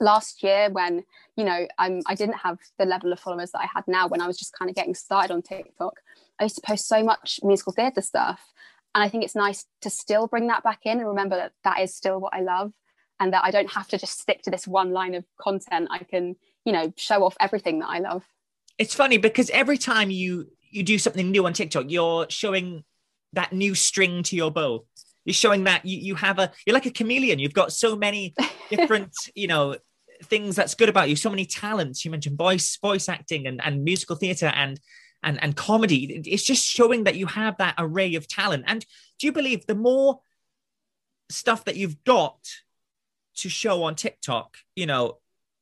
Last 0.00 0.42
year, 0.42 0.70
when 0.70 1.04
you 1.36 1.44
know 1.44 1.66
I'm, 1.76 2.02
I 2.06 2.14
didn't 2.14 2.36
have 2.36 2.58
the 2.78 2.84
level 2.84 3.12
of 3.12 3.18
followers 3.18 3.50
that 3.50 3.60
I 3.62 3.68
had 3.72 3.84
now, 3.88 4.06
when 4.06 4.20
I 4.20 4.26
was 4.26 4.38
just 4.38 4.56
kind 4.56 4.68
of 4.68 4.76
getting 4.76 4.94
started 4.94 5.32
on 5.32 5.42
TikTok, 5.42 6.00
I 6.38 6.44
used 6.44 6.54
to 6.56 6.62
post 6.62 6.86
so 6.86 7.02
much 7.02 7.40
musical 7.42 7.72
theatre 7.72 8.00
stuff, 8.00 8.40
and 8.94 9.02
I 9.02 9.08
think 9.08 9.24
it's 9.24 9.34
nice 9.34 9.66
to 9.80 9.90
still 9.90 10.28
bring 10.28 10.46
that 10.48 10.62
back 10.62 10.80
in 10.84 10.98
and 10.98 11.08
remember 11.08 11.34
that 11.36 11.52
that 11.64 11.80
is 11.80 11.94
still 11.94 12.20
what 12.20 12.32
I 12.32 12.42
love, 12.42 12.72
and 13.18 13.32
that 13.32 13.44
I 13.44 13.50
don't 13.50 13.72
have 13.72 13.88
to 13.88 13.98
just 13.98 14.20
stick 14.20 14.42
to 14.42 14.50
this 14.50 14.68
one 14.68 14.92
line 14.92 15.14
of 15.14 15.24
content. 15.40 15.88
I 15.90 15.98
can, 15.98 16.36
you 16.64 16.72
know, 16.72 16.92
show 16.96 17.24
off 17.24 17.36
everything 17.40 17.80
that 17.80 17.88
I 17.88 17.98
love. 17.98 18.22
It's 18.78 18.94
funny 18.94 19.16
because 19.16 19.50
every 19.50 19.78
time 19.78 20.10
you 20.10 20.46
you 20.70 20.84
do 20.84 20.98
something 20.98 21.30
new 21.30 21.44
on 21.46 21.54
TikTok, 21.54 21.86
you're 21.88 22.26
showing 22.28 22.84
that 23.32 23.52
new 23.52 23.74
string 23.74 24.22
to 24.24 24.36
your 24.36 24.50
bow. 24.50 24.84
You're 25.24 25.34
showing 25.34 25.64
that 25.64 25.84
you, 25.84 25.98
you 25.98 26.14
have 26.14 26.38
a 26.38 26.50
you're 26.66 26.74
like 26.74 26.86
a 26.86 26.90
chameleon. 26.90 27.38
You've 27.38 27.52
got 27.52 27.72
so 27.72 27.96
many 27.96 28.34
different, 28.70 29.12
you 29.34 29.46
know, 29.46 29.76
things 30.24 30.56
that's 30.56 30.74
good 30.74 30.88
about 30.88 31.08
you. 31.08 31.16
So 31.16 31.30
many 31.30 31.44
talents. 31.44 32.04
You 32.04 32.10
mentioned 32.10 32.38
voice 32.38 32.78
voice 32.80 33.08
acting 33.08 33.46
and, 33.46 33.60
and 33.64 33.84
musical 33.84 34.16
theatre 34.16 34.52
and 34.54 34.80
and 35.22 35.42
and 35.42 35.56
comedy. 35.56 36.22
It's 36.26 36.42
just 36.42 36.64
showing 36.64 37.04
that 37.04 37.16
you 37.16 37.26
have 37.26 37.58
that 37.58 37.74
array 37.78 38.14
of 38.14 38.28
talent. 38.28 38.64
And 38.66 38.84
do 39.18 39.26
you 39.26 39.32
believe 39.32 39.66
the 39.66 39.74
more 39.74 40.20
stuff 41.30 41.64
that 41.66 41.76
you've 41.76 42.02
got 42.04 42.38
to 43.36 43.48
show 43.48 43.84
on 43.84 43.94
TikTok, 43.94 44.56
you 44.74 44.86
know, 44.86 45.18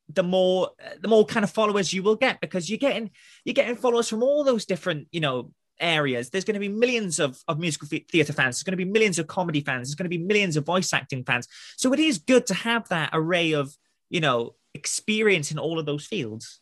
the 0.09 0.23
more 0.23 0.71
the 1.01 1.09
more 1.09 1.25
kind 1.25 1.45
of 1.45 1.51
followers 1.51 1.93
you 1.93 2.03
will 2.03 2.17
get 2.17 2.41
because 2.41 2.71
you're 2.71 2.79
getting 2.79 3.11
you're 3.45 3.55
getting 3.55 3.77
followers 3.77 4.09
from 4.09 4.23
all 4.23 4.45
those 4.45 4.65
different, 4.65 5.09
you 5.11 5.21
know, 5.21 5.51
areas, 5.81 6.31
there's 6.31 6.45
going 6.45 6.55
to 6.55 6.61
be 6.61 6.69
millions 6.69 7.19
of, 7.19 7.43
of 7.49 7.59
musical 7.59 7.89
theatre 7.89 8.33
fans. 8.33 8.57
There's 8.57 8.63
going 8.63 8.73
to 8.79 8.85
be 8.85 8.91
millions 8.91 9.19
of 9.19 9.27
comedy 9.27 9.61
fans. 9.61 9.89
There's 9.89 9.95
going 9.95 10.11
to 10.11 10.17
be 10.17 10.19
millions 10.19 10.57
of 10.57 10.65
voice 10.65 10.93
acting 10.93 11.25
fans. 11.25 11.49
So 11.77 11.93
it 11.93 12.01
is 12.01 12.19
good 12.19 12.47
to 12.47 12.55
have 12.55 12.89
that 12.89 13.11
array 13.13 13.53
of, 13.53 13.77
you 14.11 14.21
know, 14.21 14.55
experience 14.75 15.51
in 15.51 15.59
all 15.59 15.79
of 15.79 15.87
those 15.87 16.07
fields. 16.07 16.61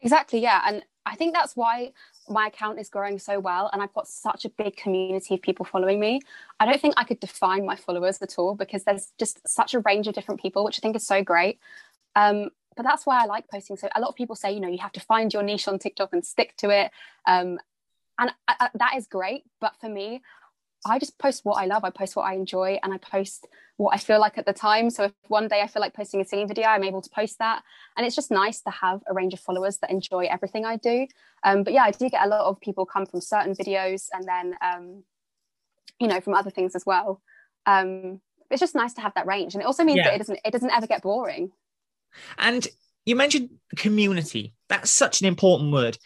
Exactly. 0.00 0.40
Yeah. 0.40 0.62
And 0.66 0.82
I 1.06 1.14
think 1.14 1.34
that's 1.34 1.56
why 1.56 1.92
my 2.28 2.46
account 2.46 2.78
is 2.78 2.88
growing 2.88 3.18
so 3.18 3.40
well 3.40 3.68
and 3.72 3.82
I've 3.82 3.92
got 3.92 4.06
such 4.06 4.44
a 4.44 4.48
big 4.48 4.76
community 4.76 5.34
of 5.34 5.42
people 5.42 5.64
following 5.64 5.98
me. 5.98 6.20
I 6.60 6.66
don't 6.66 6.80
think 6.80 6.94
I 6.96 7.04
could 7.04 7.20
define 7.20 7.66
my 7.66 7.76
followers 7.76 8.22
at 8.22 8.38
all 8.38 8.54
because 8.54 8.84
there's 8.84 9.12
just 9.18 9.46
such 9.48 9.74
a 9.74 9.80
range 9.80 10.06
of 10.06 10.14
different 10.14 10.40
people, 10.40 10.64
which 10.64 10.78
I 10.78 10.80
think 10.80 10.96
is 10.96 11.06
so 11.06 11.22
great. 11.22 11.58
Um, 12.14 12.50
but 12.76 12.84
that's 12.84 13.04
why 13.04 13.20
I 13.20 13.26
like 13.26 13.48
posting. 13.48 13.76
So 13.76 13.88
a 13.94 14.00
lot 14.00 14.08
of 14.08 14.14
people 14.14 14.36
say, 14.36 14.52
you 14.52 14.60
know, 14.60 14.68
you 14.68 14.78
have 14.78 14.92
to 14.92 15.00
find 15.00 15.32
your 15.32 15.42
niche 15.42 15.66
on 15.66 15.78
TikTok 15.78 16.12
and 16.12 16.24
stick 16.24 16.56
to 16.58 16.70
it. 16.70 16.92
Um, 17.26 17.58
and 18.20 18.30
I, 18.46 18.54
I, 18.60 18.68
that 18.74 18.94
is 18.96 19.06
great. 19.06 19.42
But 19.60 19.74
for 19.80 19.88
me, 19.88 20.22
I 20.86 20.98
just 20.98 21.18
post 21.18 21.44
what 21.44 21.54
I 21.54 21.66
love. 21.66 21.84
I 21.84 21.90
post 21.90 22.16
what 22.16 22.22
I 22.22 22.34
enjoy 22.34 22.78
and 22.82 22.92
I 22.92 22.98
post 22.98 23.46
what 23.76 23.94
I 23.94 23.98
feel 23.98 24.20
like 24.20 24.38
at 24.38 24.46
the 24.46 24.52
time. 24.52 24.90
So 24.90 25.04
if 25.04 25.12
one 25.28 25.48
day 25.48 25.60
I 25.60 25.66
feel 25.66 25.80
like 25.80 25.94
posting 25.94 26.20
a 26.20 26.24
singing 26.24 26.48
video, 26.48 26.66
I'm 26.66 26.84
able 26.84 27.02
to 27.02 27.10
post 27.10 27.38
that. 27.38 27.62
And 27.96 28.06
it's 28.06 28.16
just 28.16 28.30
nice 28.30 28.60
to 28.62 28.70
have 28.70 29.00
a 29.08 29.14
range 29.14 29.34
of 29.34 29.40
followers 29.40 29.78
that 29.78 29.90
enjoy 29.90 30.26
everything 30.26 30.64
I 30.64 30.76
do. 30.76 31.06
Um, 31.44 31.64
but 31.64 31.72
yeah, 31.72 31.82
I 31.82 31.90
do 31.90 32.08
get 32.08 32.24
a 32.24 32.28
lot 32.28 32.42
of 32.42 32.60
people 32.60 32.86
come 32.86 33.06
from 33.06 33.20
certain 33.20 33.54
videos 33.54 34.08
and 34.12 34.26
then, 34.26 34.54
um, 34.62 35.04
you 35.98 36.08
know, 36.08 36.20
from 36.20 36.34
other 36.34 36.50
things 36.50 36.74
as 36.74 36.84
well. 36.86 37.20
Um, 37.66 38.20
it's 38.50 38.60
just 38.60 38.74
nice 38.74 38.94
to 38.94 39.00
have 39.00 39.14
that 39.14 39.26
range. 39.26 39.54
And 39.54 39.62
it 39.62 39.66
also 39.66 39.84
means 39.84 39.98
yeah. 39.98 40.04
that 40.04 40.14
it 40.14 40.18
doesn't, 40.18 40.40
it 40.44 40.50
doesn't 40.50 40.72
ever 40.72 40.86
get 40.86 41.02
boring. 41.02 41.52
And 42.38 42.66
you 43.04 43.16
mentioned 43.16 43.50
community. 43.76 44.54
That's 44.68 44.90
such 44.90 45.20
an 45.20 45.26
important 45.26 45.72
word. 45.72 45.98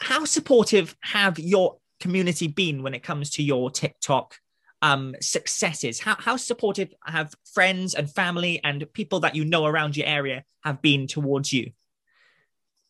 How 0.00 0.24
supportive 0.24 0.96
have 1.00 1.38
your 1.38 1.76
community 2.00 2.48
been 2.48 2.82
when 2.82 2.94
it 2.94 3.02
comes 3.02 3.30
to 3.30 3.42
your 3.42 3.70
TikTok 3.70 4.36
um, 4.82 5.14
successes? 5.20 6.00
How, 6.00 6.16
how 6.18 6.36
supportive 6.36 6.92
have 7.04 7.34
friends 7.52 7.94
and 7.94 8.10
family 8.10 8.60
and 8.64 8.90
people 8.92 9.20
that 9.20 9.34
you 9.34 9.44
know 9.44 9.66
around 9.66 9.96
your 9.96 10.06
area 10.06 10.44
have 10.64 10.80
been 10.82 11.06
towards 11.06 11.52
you? 11.52 11.72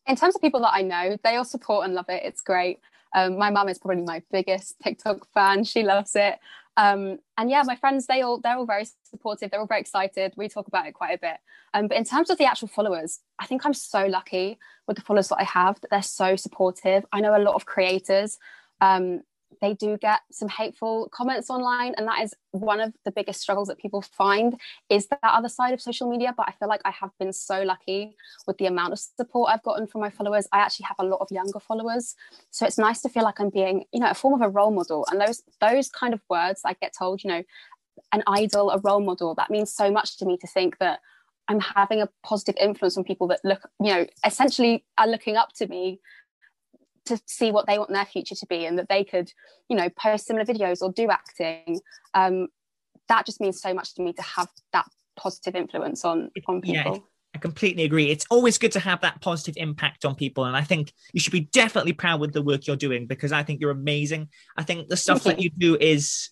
In 0.07 0.17
terms 0.17 0.35
of 0.35 0.41
people 0.41 0.61
that 0.61 0.73
I 0.73 0.83
know, 0.83 1.17
they 1.23 1.37
all 1.37 1.45
support 1.45 1.85
and 1.85 1.95
love 1.95 2.07
it. 2.09 2.23
It's 2.25 2.41
great. 2.41 2.81
Um, 3.15 3.37
my 3.37 3.51
mum 3.51 3.69
is 3.69 3.79
probably 3.79 4.03
my 4.03 4.23
biggest 4.31 4.77
TikTok 4.81 5.27
fan. 5.35 5.65
She 5.65 5.83
loves 5.83 6.15
it. 6.15 6.39
Um, 6.77 7.19
and 7.37 7.51
yeah, 7.51 7.63
my 7.65 7.77
friends, 7.77 8.07
they 8.07 8.23
all 8.23 8.41
they're 8.41 8.57
all 8.57 8.67
very 8.67 8.87
supportive. 9.03 9.51
They're 9.51 9.61
all 9.61 9.67
very 9.67 9.81
excited. 9.81 10.33
We 10.37 10.49
talk 10.49 10.69
about 10.69 10.87
it 10.87 10.93
quite 10.93 11.15
a 11.15 11.19
bit. 11.19 11.37
Um, 11.75 11.89
but 11.89 11.97
in 11.97 12.05
terms 12.05 12.31
of 12.31 12.39
the 12.39 12.47
actual 12.47 12.69
followers, 12.69 13.21
I 13.39 13.47
think 13.47 13.67
I'm 13.67 13.75
so 13.75 14.07
lucky 14.07 14.59
with 14.87 14.97
the 14.97 15.03
followers 15.03 15.29
that 15.29 15.41
I 15.41 15.45
have 15.45 15.81
that 15.81 15.91
they're 15.91 16.03
so 16.03 16.37
supportive. 16.37 17.05
I 17.13 17.21
know 17.21 17.37
a 17.37 17.39
lot 17.43 17.55
of 17.55 17.67
creators 17.67 18.39
um, 18.81 19.23
they 19.61 19.75
do 19.75 19.97
get 19.99 20.21
some 20.31 20.49
hateful 20.49 21.09
comments 21.13 21.51
online 21.51 21.95
and 21.97 22.07
that 22.07 22.23
is 22.23 22.35
one 22.53 22.81
of 22.81 22.93
the 23.05 23.11
biggest 23.11 23.41
struggles 23.41 23.69
that 23.69 23.79
people 23.79 24.03
find 24.03 24.59
is 24.89 25.07
that 25.09 25.19
other 25.23 25.49
side 25.49 25.75
of 25.75 25.81
social 25.81 26.11
media. 26.11 26.35
But 26.37 26.49
i 26.49 26.53
feel 26.53 26.69
like 26.69 26.81
i 26.85 26.91
have 26.91 27.11
been 27.19 27.33
so 27.33 27.63
lucky 27.63 28.15
with 28.47 28.59
the 28.59 28.67
amount 28.67 28.93
of 28.93 28.99
support 28.99 29.51
i've 29.53 29.63
gotten 29.63 29.87
from 29.87 30.01
my 30.01 30.11
followers. 30.11 30.47
I 30.53 30.59
actually 30.59 30.87
have 30.89 30.97
a 30.99 31.05
lot 31.05 31.21
of 31.21 31.29
younger 31.31 31.61
followers. 31.61 32.15
So 32.51 32.67
it's 32.67 32.79
nice 32.79 33.01
to 33.03 33.09
feel 33.09 33.23
like 33.23 33.41
i'm 33.41 33.51
being 33.51 33.85
you 33.93 34.01
know 34.01 34.11
a 34.11 34.15
form 34.15 34.35
of 34.35 34.43
a 34.43 34.49
role 34.49 34.71
model. 34.71 35.07
And 35.11 35.21
those 35.21 35.43
those 35.61 35.89
kind 35.89 36.15
of 36.15 36.21
words 36.29 36.63
i 36.65 36.75
get 36.75 36.93
told 36.97 37.23
you 37.25 37.31
know 37.31 37.43
an 38.13 38.23
idol 38.27 38.71
a 38.71 38.79
role 38.79 39.01
model 39.01 39.35
that 39.35 39.51
means 39.51 39.73
so 39.73 39.91
much 39.91 40.17
to 40.19 40.25
me 40.25 40.37
to 40.39 40.47
think 40.47 40.79
that 40.79 41.01
i'm 41.49 41.61
having 41.61 42.01
a 42.01 42.09
positive 42.23 42.57
influence 42.61 42.97
on 42.97 43.05
people 43.05 43.27
that 43.29 43.41
look 43.45 43.69
you 43.83 43.93
know 43.93 44.07
essentially 44.25 44.85
are 44.99 45.07
looking 45.07 45.37
up 45.37 45.53
to 45.53 45.67
me 45.67 46.01
to 47.17 47.23
see 47.27 47.51
what 47.53 47.67
they 47.67 47.79
want 47.79 47.91
their 47.91 48.05
future 48.05 48.35
to 48.35 48.47
be 48.47 48.65
and 48.65 48.79
that 48.79 48.89
they 48.89 49.05
could 49.05 49.33
you 49.69 49.77
know 49.77 49.89
post 49.91 50.27
similar 50.27 50.45
videos 50.45 50.83
or 50.83 50.93
do 50.93 51.11
acting 51.11 51.81
um, 52.15 52.49
that 53.09 53.27
just 53.27 53.41
means 53.41 53.61
so 53.61 53.75
much 53.75 53.95
to 53.95 54.03
me 54.03 54.13
to 54.13 54.23
have 54.23 54.49
that 54.73 54.87
positive 55.17 55.55
influence 55.55 56.05
on 56.05 56.31
on 56.47 56.61
people 56.61 56.95
yeah. 56.95 56.99
I 57.33 57.39
completely 57.39 57.85
agree. 57.85 58.11
It's 58.11 58.27
always 58.29 58.59
good 58.59 58.73
to 58.73 58.81
have 58.81 59.03
that 59.03 59.21
positive 59.21 59.55
impact 59.57 60.05
on 60.05 60.17
people. 60.17 60.47
And 60.47 60.57
I 60.57 60.63
think 60.63 60.93
you 61.13 61.21
should 61.21 61.33
be 61.33 61.49
definitely 61.53 61.93
proud 61.93 62.21
with 62.21 62.33
the 62.33 62.43
work 62.43 62.67
you're 62.67 62.75
doing 62.75 63.07
because 63.07 63.31
I 63.31 63.45
think 63.45 63.61
you're 63.61 63.71
amazing. 63.71 64.31
I 64.57 64.65
think 64.65 64.89
the 64.89 64.97
stuff 64.97 65.23
that 65.23 65.41
you 65.41 65.49
do 65.49 65.77
is 65.81 66.31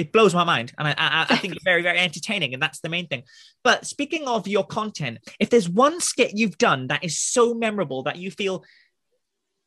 it 0.00 0.12
blows 0.12 0.34
my 0.34 0.44
mind 0.44 0.72
and 0.78 0.88
I, 0.88 0.94
I, 0.96 1.26
I, 1.28 1.36
think 1.36 1.54
it's 1.54 1.64
very 1.72 1.82
very 1.82 1.98
entertaining 1.98 2.54
and 2.54 2.62
that's 2.62 2.80
the 2.80 2.88
main 2.88 3.06
thing 3.06 3.24
but 3.62 3.84
speaking 3.84 4.26
of 4.26 4.48
your 4.48 4.64
content 4.64 5.18
if 5.38 5.50
there's 5.50 5.68
one 5.68 6.00
skit 6.00 6.32
you've 6.34 6.56
done 6.56 6.86
that 6.86 7.04
is 7.04 7.20
so 7.20 7.52
memorable 7.52 8.02
that 8.04 8.16
you 8.16 8.30
feel 8.30 8.64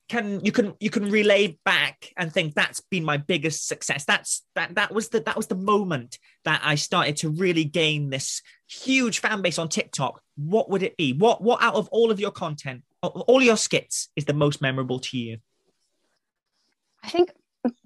can 0.09 0.43
you 0.43 0.51
can 0.51 0.73
you 0.79 0.89
can 0.89 1.09
relay 1.09 1.57
back 1.63 2.11
and 2.17 2.31
think 2.31 2.53
that's 2.53 2.81
been 2.81 3.03
my 3.03 3.17
biggest 3.17 3.67
success. 3.67 4.05
That's 4.05 4.43
that 4.55 4.75
that 4.75 4.93
was 4.93 5.09
the 5.09 5.21
that 5.21 5.37
was 5.37 5.47
the 5.47 5.55
moment 5.55 6.19
that 6.43 6.61
i 6.63 6.75
started 6.75 7.15
to 7.17 7.29
really 7.29 7.63
gain 7.63 8.09
this 8.09 8.41
huge 8.67 9.19
fan 9.19 9.41
base 9.41 9.57
on 9.57 9.69
tiktok. 9.69 10.21
What 10.35 10.69
would 10.69 10.83
it 10.83 10.97
be? 10.97 11.13
What 11.13 11.41
what 11.41 11.61
out 11.61 11.75
of 11.75 11.87
all 11.89 12.11
of 12.11 12.19
your 12.19 12.31
content 12.31 12.83
all 13.01 13.41
your 13.41 13.57
skits 13.57 14.09
is 14.15 14.25
the 14.25 14.33
most 14.33 14.61
memorable 14.61 14.99
to 14.99 15.17
you? 15.17 15.37
I 17.03 17.09
think 17.09 17.33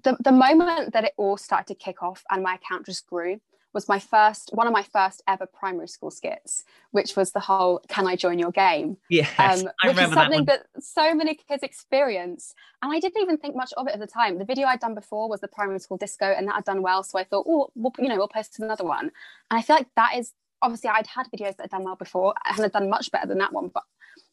the, 0.04 0.16
the 0.20 0.32
moment 0.32 0.92
that 0.92 1.04
it 1.04 1.12
all 1.16 1.36
started 1.36 1.66
to 1.68 1.74
kick 1.74 2.02
off 2.02 2.24
and 2.30 2.42
my 2.42 2.54
account 2.54 2.86
just 2.86 3.06
grew 3.06 3.40
was 3.74 3.88
my 3.88 3.98
first 3.98 4.50
one 4.52 4.66
of 4.66 4.72
my 4.72 4.82
first 4.82 5.22
ever 5.28 5.46
primary 5.46 5.88
school 5.88 6.10
skits, 6.10 6.64
which 6.90 7.16
was 7.16 7.32
the 7.32 7.40
whole 7.40 7.80
"Can 7.88 8.06
I 8.06 8.16
join 8.16 8.38
your 8.38 8.50
game?" 8.50 8.96
Yes, 9.10 9.30
um, 9.38 9.70
which 9.84 9.98
is 9.98 10.12
something 10.12 10.44
that, 10.46 10.66
that, 10.74 10.82
so 10.82 11.14
many 11.14 11.34
kids 11.34 11.62
experience, 11.62 12.54
and 12.82 12.92
I 12.92 13.00
didn't 13.00 13.22
even 13.22 13.36
think 13.36 13.54
much 13.54 13.72
of 13.76 13.86
it 13.86 13.94
at 13.94 14.00
the 14.00 14.06
time. 14.06 14.38
The 14.38 14.44
video 14.44 14.66
I'd 14.66 14.80
done 14.80 14.94
before 14.94 15.28
was 15.28 15.40
the 15.40 15.48
primary 15.48 15.80
school 15.80 15.96
disco, 15.96 16.26
and 16.26 16.48
that 16.48 16.54
had 16.56 16.64
done 16.64 16.82
well, 16.82 17.02
so 17.02 17.18
I 17.18 17.24
thought, 17.24 17.46
oh, 17.48 17.70
we'll, 17.74 17.92
you 17.98 18.08
know, 18.08 18.16
we'll 18.16 18.28
post 18.28 18.58
another 18.58 18.84
one. 18.84 19.10
And 19.50 19.58
I 19.58 19.62
feel 19.62 19.76
like 19.76 19.88
that 19.96 20.16
is 20.16 20.32
obviously 20.62 20.90
I'd 20.90 21.06
had 21.06 21.26
videos 21.26 21.56
that 21.56 21.62
had 21.62 21.70
done 21.70 21.84
well 21.84 21.96
before 21.96 22.34
and 22.46 22.58
had 22.58 22.72
done 22.72 22.90
much 22.90 23.10
better 23.10 23.26
than 23.26 23.38
that 23.38 23.52
one, 23.52 23.70
but 23.72 23.84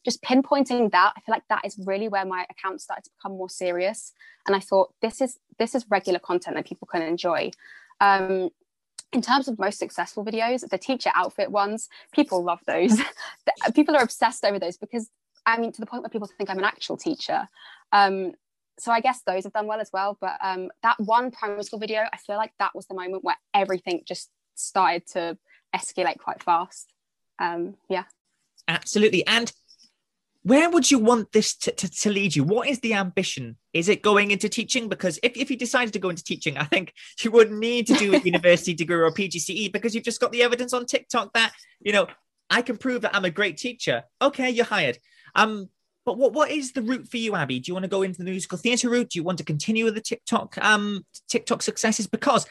just 0.04 0.22
pinpointing 0.22 0.90
that, 0.92 1.12
I 1.16 1.20
feel 1.20 1.34
like 1.34 1.46
that 1.48 1.64
is 1.64 1.78
really 1.84 2.08
where 2.08 2.24
my 2.24 2.46
account 2.50 2.80
started 2.80 3.04
to 3.04 3.10
become 3.18 3.36
more 3.36 3.50
serious. 3.50 4.12
And 4.46 4.54
I 4.54 4.60
thought 4.60 4.94
this 5.02 5.20
is 5.20 5.38
this 5.58 5.74
is 5.74 5.84
regular 5.90 6.18
content 6.18 6.56
that 6.56 6.66
people 6.66 6.86
can 6.86 7.02
enjoy. 7.02 7.50
Um, 8.00 8.50
in 9.12 9.22
terms 9.22 9.48
of 9.48 9.58
most 9.58 9.78
successful 9.78 10.24
videos, 10.24 10.68
the 10.68 10.78
teacher 10.78 11.10
outfit 11.14 11.50
ones, 11.50 11.88
people 12.12 12.42
love 12.42 12.60
those. 12.66 13.00
people 13.74 13.96
are 13.96 14.02
obsessed 14.02 14.44
over 14.44 14.58
those 14.58 14.76
because, 14.76 15.08
I 15.44 15.58
mean, 15.58 15.72
to 15.72 15.80
the 15.80 15.86
point 15.86 16.02
where 16.02 16.10
people 16.10 16.28
think 16.36 16.50
I'm 16.50 16.58
an 16.58 16.64
actual 16.64 16.96
teacher. 16.96 17.48
Um, 17.92 18.32
so 18.78 18.92
I 18.92 19.00
guess 19.00 19.22
those 19.22 19.44
have 19.44 19.52
done 19.52 19.66
well 19.66 19.80
as 19.80 19.90
well. 19.92 20.18
But 20.20 20.36
um, 20.42 20.70
that 20.82 20.98
one 21.00 21.30
primary 21.30 21.62
school 21.64 21.78
video, 21.78 22.04
I 22.12 22.16
feel 22.18 22.36
like 22.36 22.52
that 22.58 22.74
was 22.74 22.86
the 22.86 22.94
moment 22.94 23.24
where 23.24 23.36
everything 23.54 24.02
just 24.04 24.30
started 24.54 25.06
to 25.08 25.38
escalate 25.74 26.18
quite 26.18 26.42
fast. 26.42 26.92
Um, 27.38 27.74
yeah. 27.88 28.04
Absolutely. 28.68 29.26
And 29.26 29.52
where 30.46 30.70
would 30.70 30.88
you 30.88 31.00
want 31.00 31.32
this 31.32 31.56
to, 31.56 31.72
to, 31.72 31.90
to, 31.90 32.08
lead 32.08 32.36
you? 32.36 32.44
What 32.44 32.68
is 32.68 32.78
the 32.78 32.94
ambition? 32.94 33.56
Is 33.72 33.88
it 33.88 34.00
going 34.00 34.30
into 34.30 34.48
teaching? 34.48 34.88
Because 34.88 35.18
if, 35.24 35.36
if 35.36 35.50
you 35.50 35.56
decided 35.56 35.92
to 35.94 35.98
go 35.98 36.08
into 36.08 36.22
teaching, 36.22 36.56
I 36.56 36.62
think 36.62 36.92
you 37.20 37.32
wouldn't 37.32 37.58
need 37.58 37.88
to 37.88 37.94
do 37.94 38.14
a 38.14 38.18
university 38.24 38.72
degree 38.72 38.94
or 38.94 39.06
a 39.06 39.12
PGCE 39.12 39.72
because 39.72 39.92
you've 39.92 40.04
just 40.04 40.20
got 40.20 40.30
the 40.30 40.44
evidence 40.44 40.72
on 40.72 40.86
TikTok 40.86 41.32
that, 41.32 41.52
you 41.80 41.92
know, 41.92 42.06
I 42.48 42.62
can 42.62 42.76
prove 42.76 43.02
that 43.02 43.16
I'm 43.16 43.24
a 43.24 43.30
great 43.30 43.56
teacher. 43.56 44.04
Okay, 44.22 44.48
you're 44.48 44.64
hired. 44.64 45.00
Um, 45.34 45.68
but 46.04 46.16
what, 46.16 46.32
what 46.32 46.52
is 46.52 46.70
the 46.70 46.82
route 46.82 47.08
for 47.08 47.16
you, 47.16 47.34
Abbie? 47.34 47.58
Do 47.58 47.70
you 47.70 47.74
want 47.74 47.82
to 47.82 47.88
go 47.88 48.02
into 48.02 48.18
the 48.18 48.30
musical 48.30 48.56
theatre 48.56 48.88
route? 48.88 49.10
Do 49.10 49.18
you 49.18 49.24
want 49.24 49.38
to 49.38 49.44
continue 49.44 49.84
with 49.84 49.96
the 49.96 50.00
TikTok 50.00 50.56
um, 50.64 51.04
TikTok 51.28 51.60
successes? 51.60 52.06
Because 52.06 52.46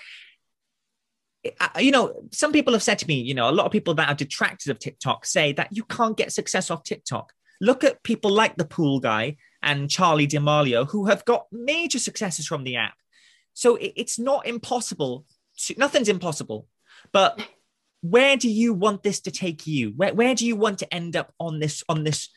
you 1.80 1.92
know, 1.92 2.28
some 2.34 2.52
people 2.52 2.74
have 2.74 2.84
said 2.84 3.00
to 3.00 3.08
me, 3.08 3.22
you 3.22 3.36
know, 3.36 3.50
a 3.50 3.52
lot 3.52 3.68
of 3.68 3.72
people 3.72 3.94
that 3.94 4.10
are 4.10 4.16
detractors 4.16 4.68
of 4.68 4.80
TikTok 4.80 5.26
say 5.26 5.54
that 5.54 5.70
you 5.72 5.86
can't 5.86 6.18
get 6.18 6.34
success 6.34 6.70
off 6.70 6.84
TikTok. 6.84 7.32
Look 7.62 7.84
at 7.84 8.04
people 8.04 8.32
like 8.32 8.56
the 8.56 8.66
pool 8.66 9.00
guy 9.00 9.38
and 9.62 9.90
Charli 9.90 10.28
D'Amelio 10.28 10.90
who 10.90 11.06
have 11.06 11.26
got 11.26 11.48
major 11.52 12.00
successes 12.00 12.48
from 12.48 12.64
the 12.64 12.78
app. 12.78 12.96
So 13.54 13.78
it's 13.80 14.20
not 14.20 14.46
impossible. 14.46 15.26
To, 15.60 15.76
nothing's 15.78 16.10
impossible. 16.10 16.68
But 17.12 17.42
where 18.02 18.38
do 18.38 18.50
you 18.50 18.74
want 18.74 19.04
this 19.04 19.22
to 19.22 19.32
take 19.32 19.66
you? 19.66 19.94
Where, 19.96 20.14
where 20.14 20.36
do 20.36 20.46
you 20.46 20.56
want 20.56 20.80
to 20.80 20.94
end 20.94 21.16
up 21.16 21.34
on 21.40 21.60
this 21.60 21.84
on 21.90 22.04
this 22.04 22.30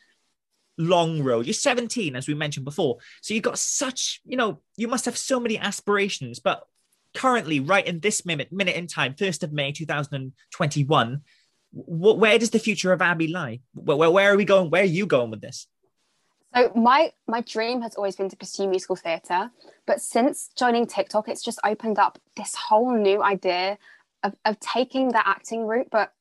long 0.77 1.21
road? 1.21 1.45
You're 1.45 1.53
17, 1.53 2.15
as 2.15 2.27
we 2.27 2.33
mentioned 2.33 2.65
before. 2.65 2.97
So 3.21 3.33
you've 3.33 3.43
got 3.43 3.59
such, 3.59 4.21
you 4.25 4.37
know, 4.37 4.61
you 4.77 4.87
must 4.87 5.05
have 5.05 5.17
so 5.17 5.39
many 5.39 5.57
aspirations. 5.59 6.39
But 6.39 6.63
currently, 7.13 7.59
right 7.59 7.85
in 7.85 7.99
this 7.99 8.25
minute, 8.25 8.51
minute 8.51 8.75
in 8.75 8.87
time, 8.87 9.13
1st 9.13 9.43
of 9.43 9.51
May 9.51 9.71
2021, 9.71 11.21
where 11.71 12.39
does 12.39 12.49
the 12.49 12.59
future 12.59 12.91
of 12.91 13.01
Abbie 13.01 13.27
lie? 13.27 13.59
Where, 13.73 14.09
where 14.09 14.33
are 14.33 14.37
we 14.37 14.45
going? 14.45 14.69
Where 14.69 14.81
are 14.81 14.85
you 14.85 15.05
going 15.05 15.31
with 15.31 15.41
this? 15.41 15.67
So 16.55 16.71
my 16.75 17.11
my 17.27 17.41
dream 17.41 17.81
has 17.83 17.95
always 17.95 18.15
been 18.15 18.29
to 18.29 18.35
pursue 18.35 18.67
musical 18.67 18.95
theatre, 18.95 19.51
but 19.85 20.01
since 20.01 20.49
joining 20.57 20.87
TikTok, 20.87 21.29
it's 21.29 21.43
just 21.43 21.59
opened 21.63 21.99
up 21.99 22.17
this 22.35 22.55
whole 22.55 22.97
new 22.97 23.21
idea 23.21 23.77
of, 24.23 24.35
of 24.45 24.59
taking 24.59 25.09
the 25.09 25.27
acting 25.27 25.67
route. 25.67 25.89
But 25.91 26.11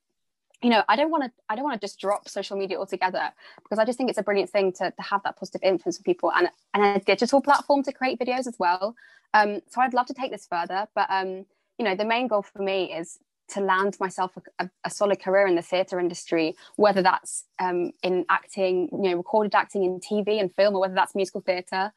you 0.60 0.68
know, 0.68 0.82
I 0.86 0.96
don't 0.96 1.10
want 1.10 1.24
to 1.24 1.32
I 1.48 1.54
don't 1.54 1.64
want 1.64 1.80
to 1.80 1.84
just 1.84 1.98
drop 1.98 2.28
social 2.28 2.58
media 2.58 2.78
altogether 2.78 3.30
because 3.62 3.78
I 3.78 3.86
just 3.86 3.96
think 3.96 4.10
it's 4.10 4.18
a 4.18 4.22
brilliant 4.22 4.50
thing 4.50 4.72
to, 4.72 4.90
to 4.90 5.02
have 5.02 5.22
that 5.22 5.38
positive 5.38 5.62
influence 5.62 5.96
on 5.96 6.02
people 6.02 6.30
and 6.32 6.50
and 6.74 6.96
a 6.96 7.00
digital 7.00 7.40
platform 7.40 7.82
to 7.84 7.92
create 7.92 8.18
videos 8.18 8.46
as 8.46 8.56
well. 8.58 8.96
Um, 9.32 9.60
so 9.70 9.80
I'd 9.80 9.94
love 9.94 10.06
to 10.06 10.14
take 10.14 10.30
this 10.30 10.46
further, 10.46 10.88
but 10.94 11.06
um, 11.08 11.46
you 11.78 11.84
know, 11.84 11.94
the 11.94 12.04
main 12.04 12.28
goal 12.28 12.42
for 12.42 12.62
me 12.62 12.92
is 12.92 13.18
to 13.48 13.60
land 13.60 13.96
myself 13.98 14.32
a, 14.58 14.68
a 14.84 14.90
solid 14.90 15.20
career 15.20 15.46
in 15.46 15.54
the 15.54 15.62
theatre 15.62 15.98
industry, 15.98 16.54
whether 16.76 17.02
that's 17.02 17.44
um, 17.58 17.92
in 18.02 18.24
acting, 18.28 18.88
you 18.92 19.10
know, 19.10 19.16
recorded 19.16 19.54
acting 19.54 19.84
in 19.84 20.00
TV 20.00 20.40
and 20.40 20.54
film, 20.54 20.74
or 20.74 20.80
whether 20.80 20.94
that's 20.94 21.14
musical 21.14 21.40
theatre. 21.40 21.92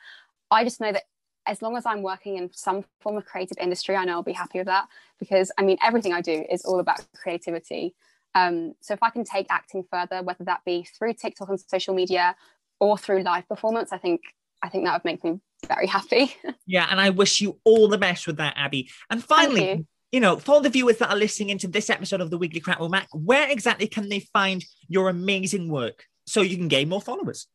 I 0.49 0.63
just 0.63 0.81
know 0.81 0.91
that 0.91 1.03
as 1.47 1.61
long 1.61 1.75
as 1.75 1.85
I'm 1.85 2.03
working 2.03 2.37
in 2.37 2.49
some 2.53 2.85
form 2.99 3.17
of 3.17 3.25
creative 3.25 3.57
industry, 3.59 3.95
I 3.95 4.05
know 4.05 4.13
I'll 4.13 4.23
be 4.23 4.33
happy 4.33 4.59
with 4.59 4.67
that 4.67 4.87
because 5.19 5.51
I 5.57 5.63
mean, 5.63 5.77
everything 5.83 6.13
I 6.13 6.21
do 6.21 6.45
is 6.49 6.63
all 6.63 6.79
about 6.79 7.05
creativity. 7.15 7.95
Um, 8.35 8.75
so 8.79 8.93
if 8.93 9.03
I 9.03 9.09
can 9.09 9.23
take 9.23 9.47
acting 9.49 9.83
further, 9.91 10.23
whether 10.23 10.43
that 10.45 10.63
be 10.65 10.83
through 10.83 11.15
TikTok 11.15 11.49
and 11.49 11.59
social 11.59 11.93
media 11.93 12.35
or 12.79 12.97
through 12.97 13.23
live 13.23 13.47
performance, 13.47 13.91
I 13.91 13.97
think 13.97 14.21
I 14.63 14.69
think 14.69 14.85
that 14.85 14.93
would 14.93 15.05
make 15.05 15.23
me 15.23 15.39
very 15.67 15.87
happy. 15.87 16.35
yeah, 16.65 16.87
and 16.89 17.01
I 17.01 17.09
wish 17.09 17.41
you 17.41 17.59
all 17.63 17.87
the 17.87 17.97
best 17.97 18.27
with 18.27 18.37
that, 18.37 18.53
Abbie. 18.57 18.89
And 19.09 19.23
finally, 19.23 19.85
you. 20.11 20.19
know, 20.19 20.37
for 20.37 20.61
the 20.61 20.69
viewers 20.69 20.97
that 20.97 21.09
are 21.09 21.15
listening 21.15 21.49
into 21.49 21.67
this 21.67 21.89
episode 21.89 22.21
of 22.21 22.29
the 22.29 22.37
Weekly 22.37 22.59
Crack 22.59 22.79
with 22.79 22.91
Mac, 22.91 23.07
where 23.13 23.49
exactly 23.49 23.87
can 23.87 24.09
they 24.09 24.21
find 24.33 24.63
your 24.87 25.09
amazing 25.09 25.69
work 25.69 26.05
so 26.25 26.41
you 26.41 26.57
can 26.57 26.67
gain 26.67 26.89
more 26.89 27.01
followers? 27.01 27.47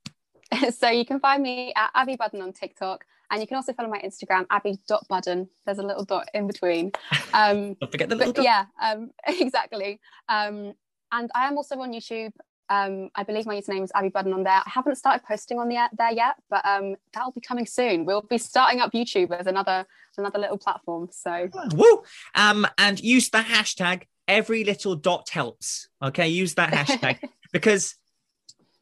so 0.76 0.88
you 0.88 1.04
can 1.04 1.20
find 1.20 1.42
me 1.42 1.72
at 1.76 1.90
Abbie 1.94 2.16
Budden 2.16 2.42
on 2.42 2.52
TikTok. 2.52 3.04
And 3.30 3.40
you 3.40 3.46
can 3.46 3.56
also 3.56 3.72
follow 3.72 3.88
my 3.88 4.00
Instagram, 4.00 4.46
abbie.budden. 4.50 5.48
There's 5.64 5.78
a 5.78 5.82
little 5.82 6.04
dot 6.04 6.28
in 6.34 6.46
between. 6.46 6.92
Um, 7.34 7.74
Don't 7.74 7.92
forget 7.92 8.08
the 8.08 8.14
little 8.14 8.32
dot. 8.32 8.44
Yeah, 8.44 8.64
um, 8.80 9.10
exactly. 9.26 10.00
Um, 10.28 10.72
and 11.12 11.30
I 11.34 11.46
am 11.48 11.58
also 11.58 11.78
on 11.80 11.92
YouTube. 11.92 12.32
Um, 12.68 13.10
I 13.14 13.22
believe 13.22 13.46
my 13.46 13.56
username 13.56 13.84
is 13.84 13.92
Abbie 13.94 14.08
Budden 14.08 14.32
on 14.32 14.42
there. 14.42 14.52
I 14.54 14.68
haven't 14.70 14.96
started 14.96 15.24
posting 15.24 15.58
on 15.58 15.68
the, 15.68 15.76
there 15.96 16.12
yet, 16.12 16.36
but 16.50 16.64
um, 16.66 16.96
that'll 17.12 17.32
be 17.32 17.40
coming 17.40 17.66
soon. 17.66 18.04
We'll 18.04 18.22
be 18.22 18.38
starting 18.38 18.80
up 18.80 18.92
YouTube 18.92 19.30
as 19.30 19.46
another 19.46 19.86
another 20.18 20.38
little 20.38 20.58
platform. 20.58 21.08
So 21.12 21.48
woo! 21.74 22.02
Um, 22.34 22.66
and 22.78 22.98
use 23.00 23.28
the 23.28 23.38
hashtag 23.38 24.04
every 24.26 24.64
little 24.64 24.96
dot 24.96 25.28
helps. 25.28 25.88
Okay, 26.02 26.28
use 26.28 26.54
that 26.54 26.72
hashtag 26.72 27.18
because 27.52 27.96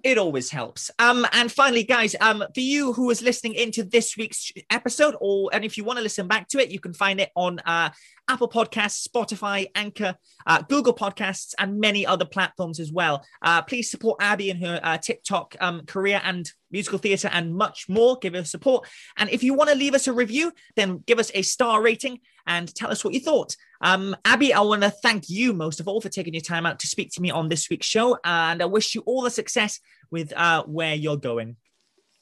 it 0.04 0.18
always 0.18 0.50
helps. 0.50 0.90
Um, 0.98 1.26
and 1.32 1.50
finally, 1.50 1.82
guys, 1.82 2.14
um, 2.20 2.44
for 2.54 2.60
you 2.60 2.92
who 2.92 3.06
was 3.06 3.22
listening 3.22 3.54
into 3.54 3.82
this 3.82 4.16
week's 4.18 4.52
episode, 4.70 5.16
or 5.18 5.48
and 5.52 5.64
if 5.64 5.78
you 5.78 5.84
want 5.84 5.96
to 5.96 6.02
listen 6.02 6.28
back 6.28 6.46
to 6.48 6.58
it, 6.58 6.70
you 6.70 6.78
can 6.78 6.92
find 6.92 7.20
it 7.20 7.30
on 7.34 7.58
uh, 7.60 7.88
Apple 8.28 8.48
Podcasts, 8.48 9.08
Spotify, 9.08 9.66
Anchor, 9.74 10.14
uh, 10.46 10.60
Google 10.68 10.94
Podcasts, 10.94 11.54
and 11.58 11.80
many 11.80 12.04
other 12.04 12.26
platforms 12.26 12.80
as 12.80 12.92
well. 12.92 13.24
Uh, 13.40 13.62
please 13.62 13.90
support 13.90 14.18
Abbie 14.20 14.50
in 14.50 14.58
her 14.58 14.78
uh, 14.82 14.98
TikTok 14.98 15.56
um, 15.60 15.86
career 15.86 16.20
and 16.22 16.52
musical 16.70 16.98
theatre 16.98 17.30
and 17.32 17.54
much 17.54 17.88
more. 17.88 18.18
Give 18.20 18.34
her 18.34 18.44
support. 18.44 18.86
And 19.16 19.30
if 19.30 19.42
you 19.42 19.54
want 19.54 19.70
to 19.70 19.76
leave 19.76 19.94
us 19.94 20.06
a 20.06 20.12
review, 20.12 20.52
then 20.76 21.02
give 21.06 21.18
us 21.18 21.30
a 21.32 21.40
star 21.40 21.80
rating 21.80 22.20
and 22.46 22.74
tell 22.74 22.90
us 22.90 23.04
what 23.04 23.14
you 23.14 23.20
thought. 23.20 23.56
Um, 23.80 24.16
Abbie, 24.24 24.54
I 24.54 24.60
want 24.60 24.82
to 24.82 24.90
thank 24.90 25.28
you 25.28 25.52
most 25.52 25.80
of 25.80 25.88
all 25.88 26.00
for 26.00 26.08
taking 26.08 26.34
your 26.34 26.40
time 26.40 26.66
out 26.66 26.78
to 26.80 26.86
speak 26.86 27.12
to 27.12 27.20
me 27.20 27.30
on 27.30 27.48
this 27.48 27.68
week's 27.68 27.86
show. 27.86 28.18
And 28.24 28.62
I 28.62 28.66
wish 28.66 28.94
you 28.94 29.02
all 29.06 29.22
the 29.22 29.30
success 29.30 29.80
with 30.10 30.32
uh, 30.34 30.64
where 30.64 30.94
you're 30.94 31.16
going. 31.16 31.56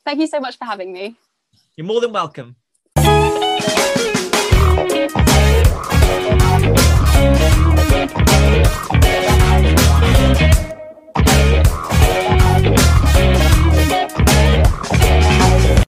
Thank 0.04 0.20
you 0.20 0.26
so 0.26 0.40
much 0.40 0.58
for 0.58 0.64
having 0.64 0.92
me. 0.92 1.16
You're 1.76 1.86
more 1.86 2.00
than 2.00 2.12
welcome. 2.12 2.56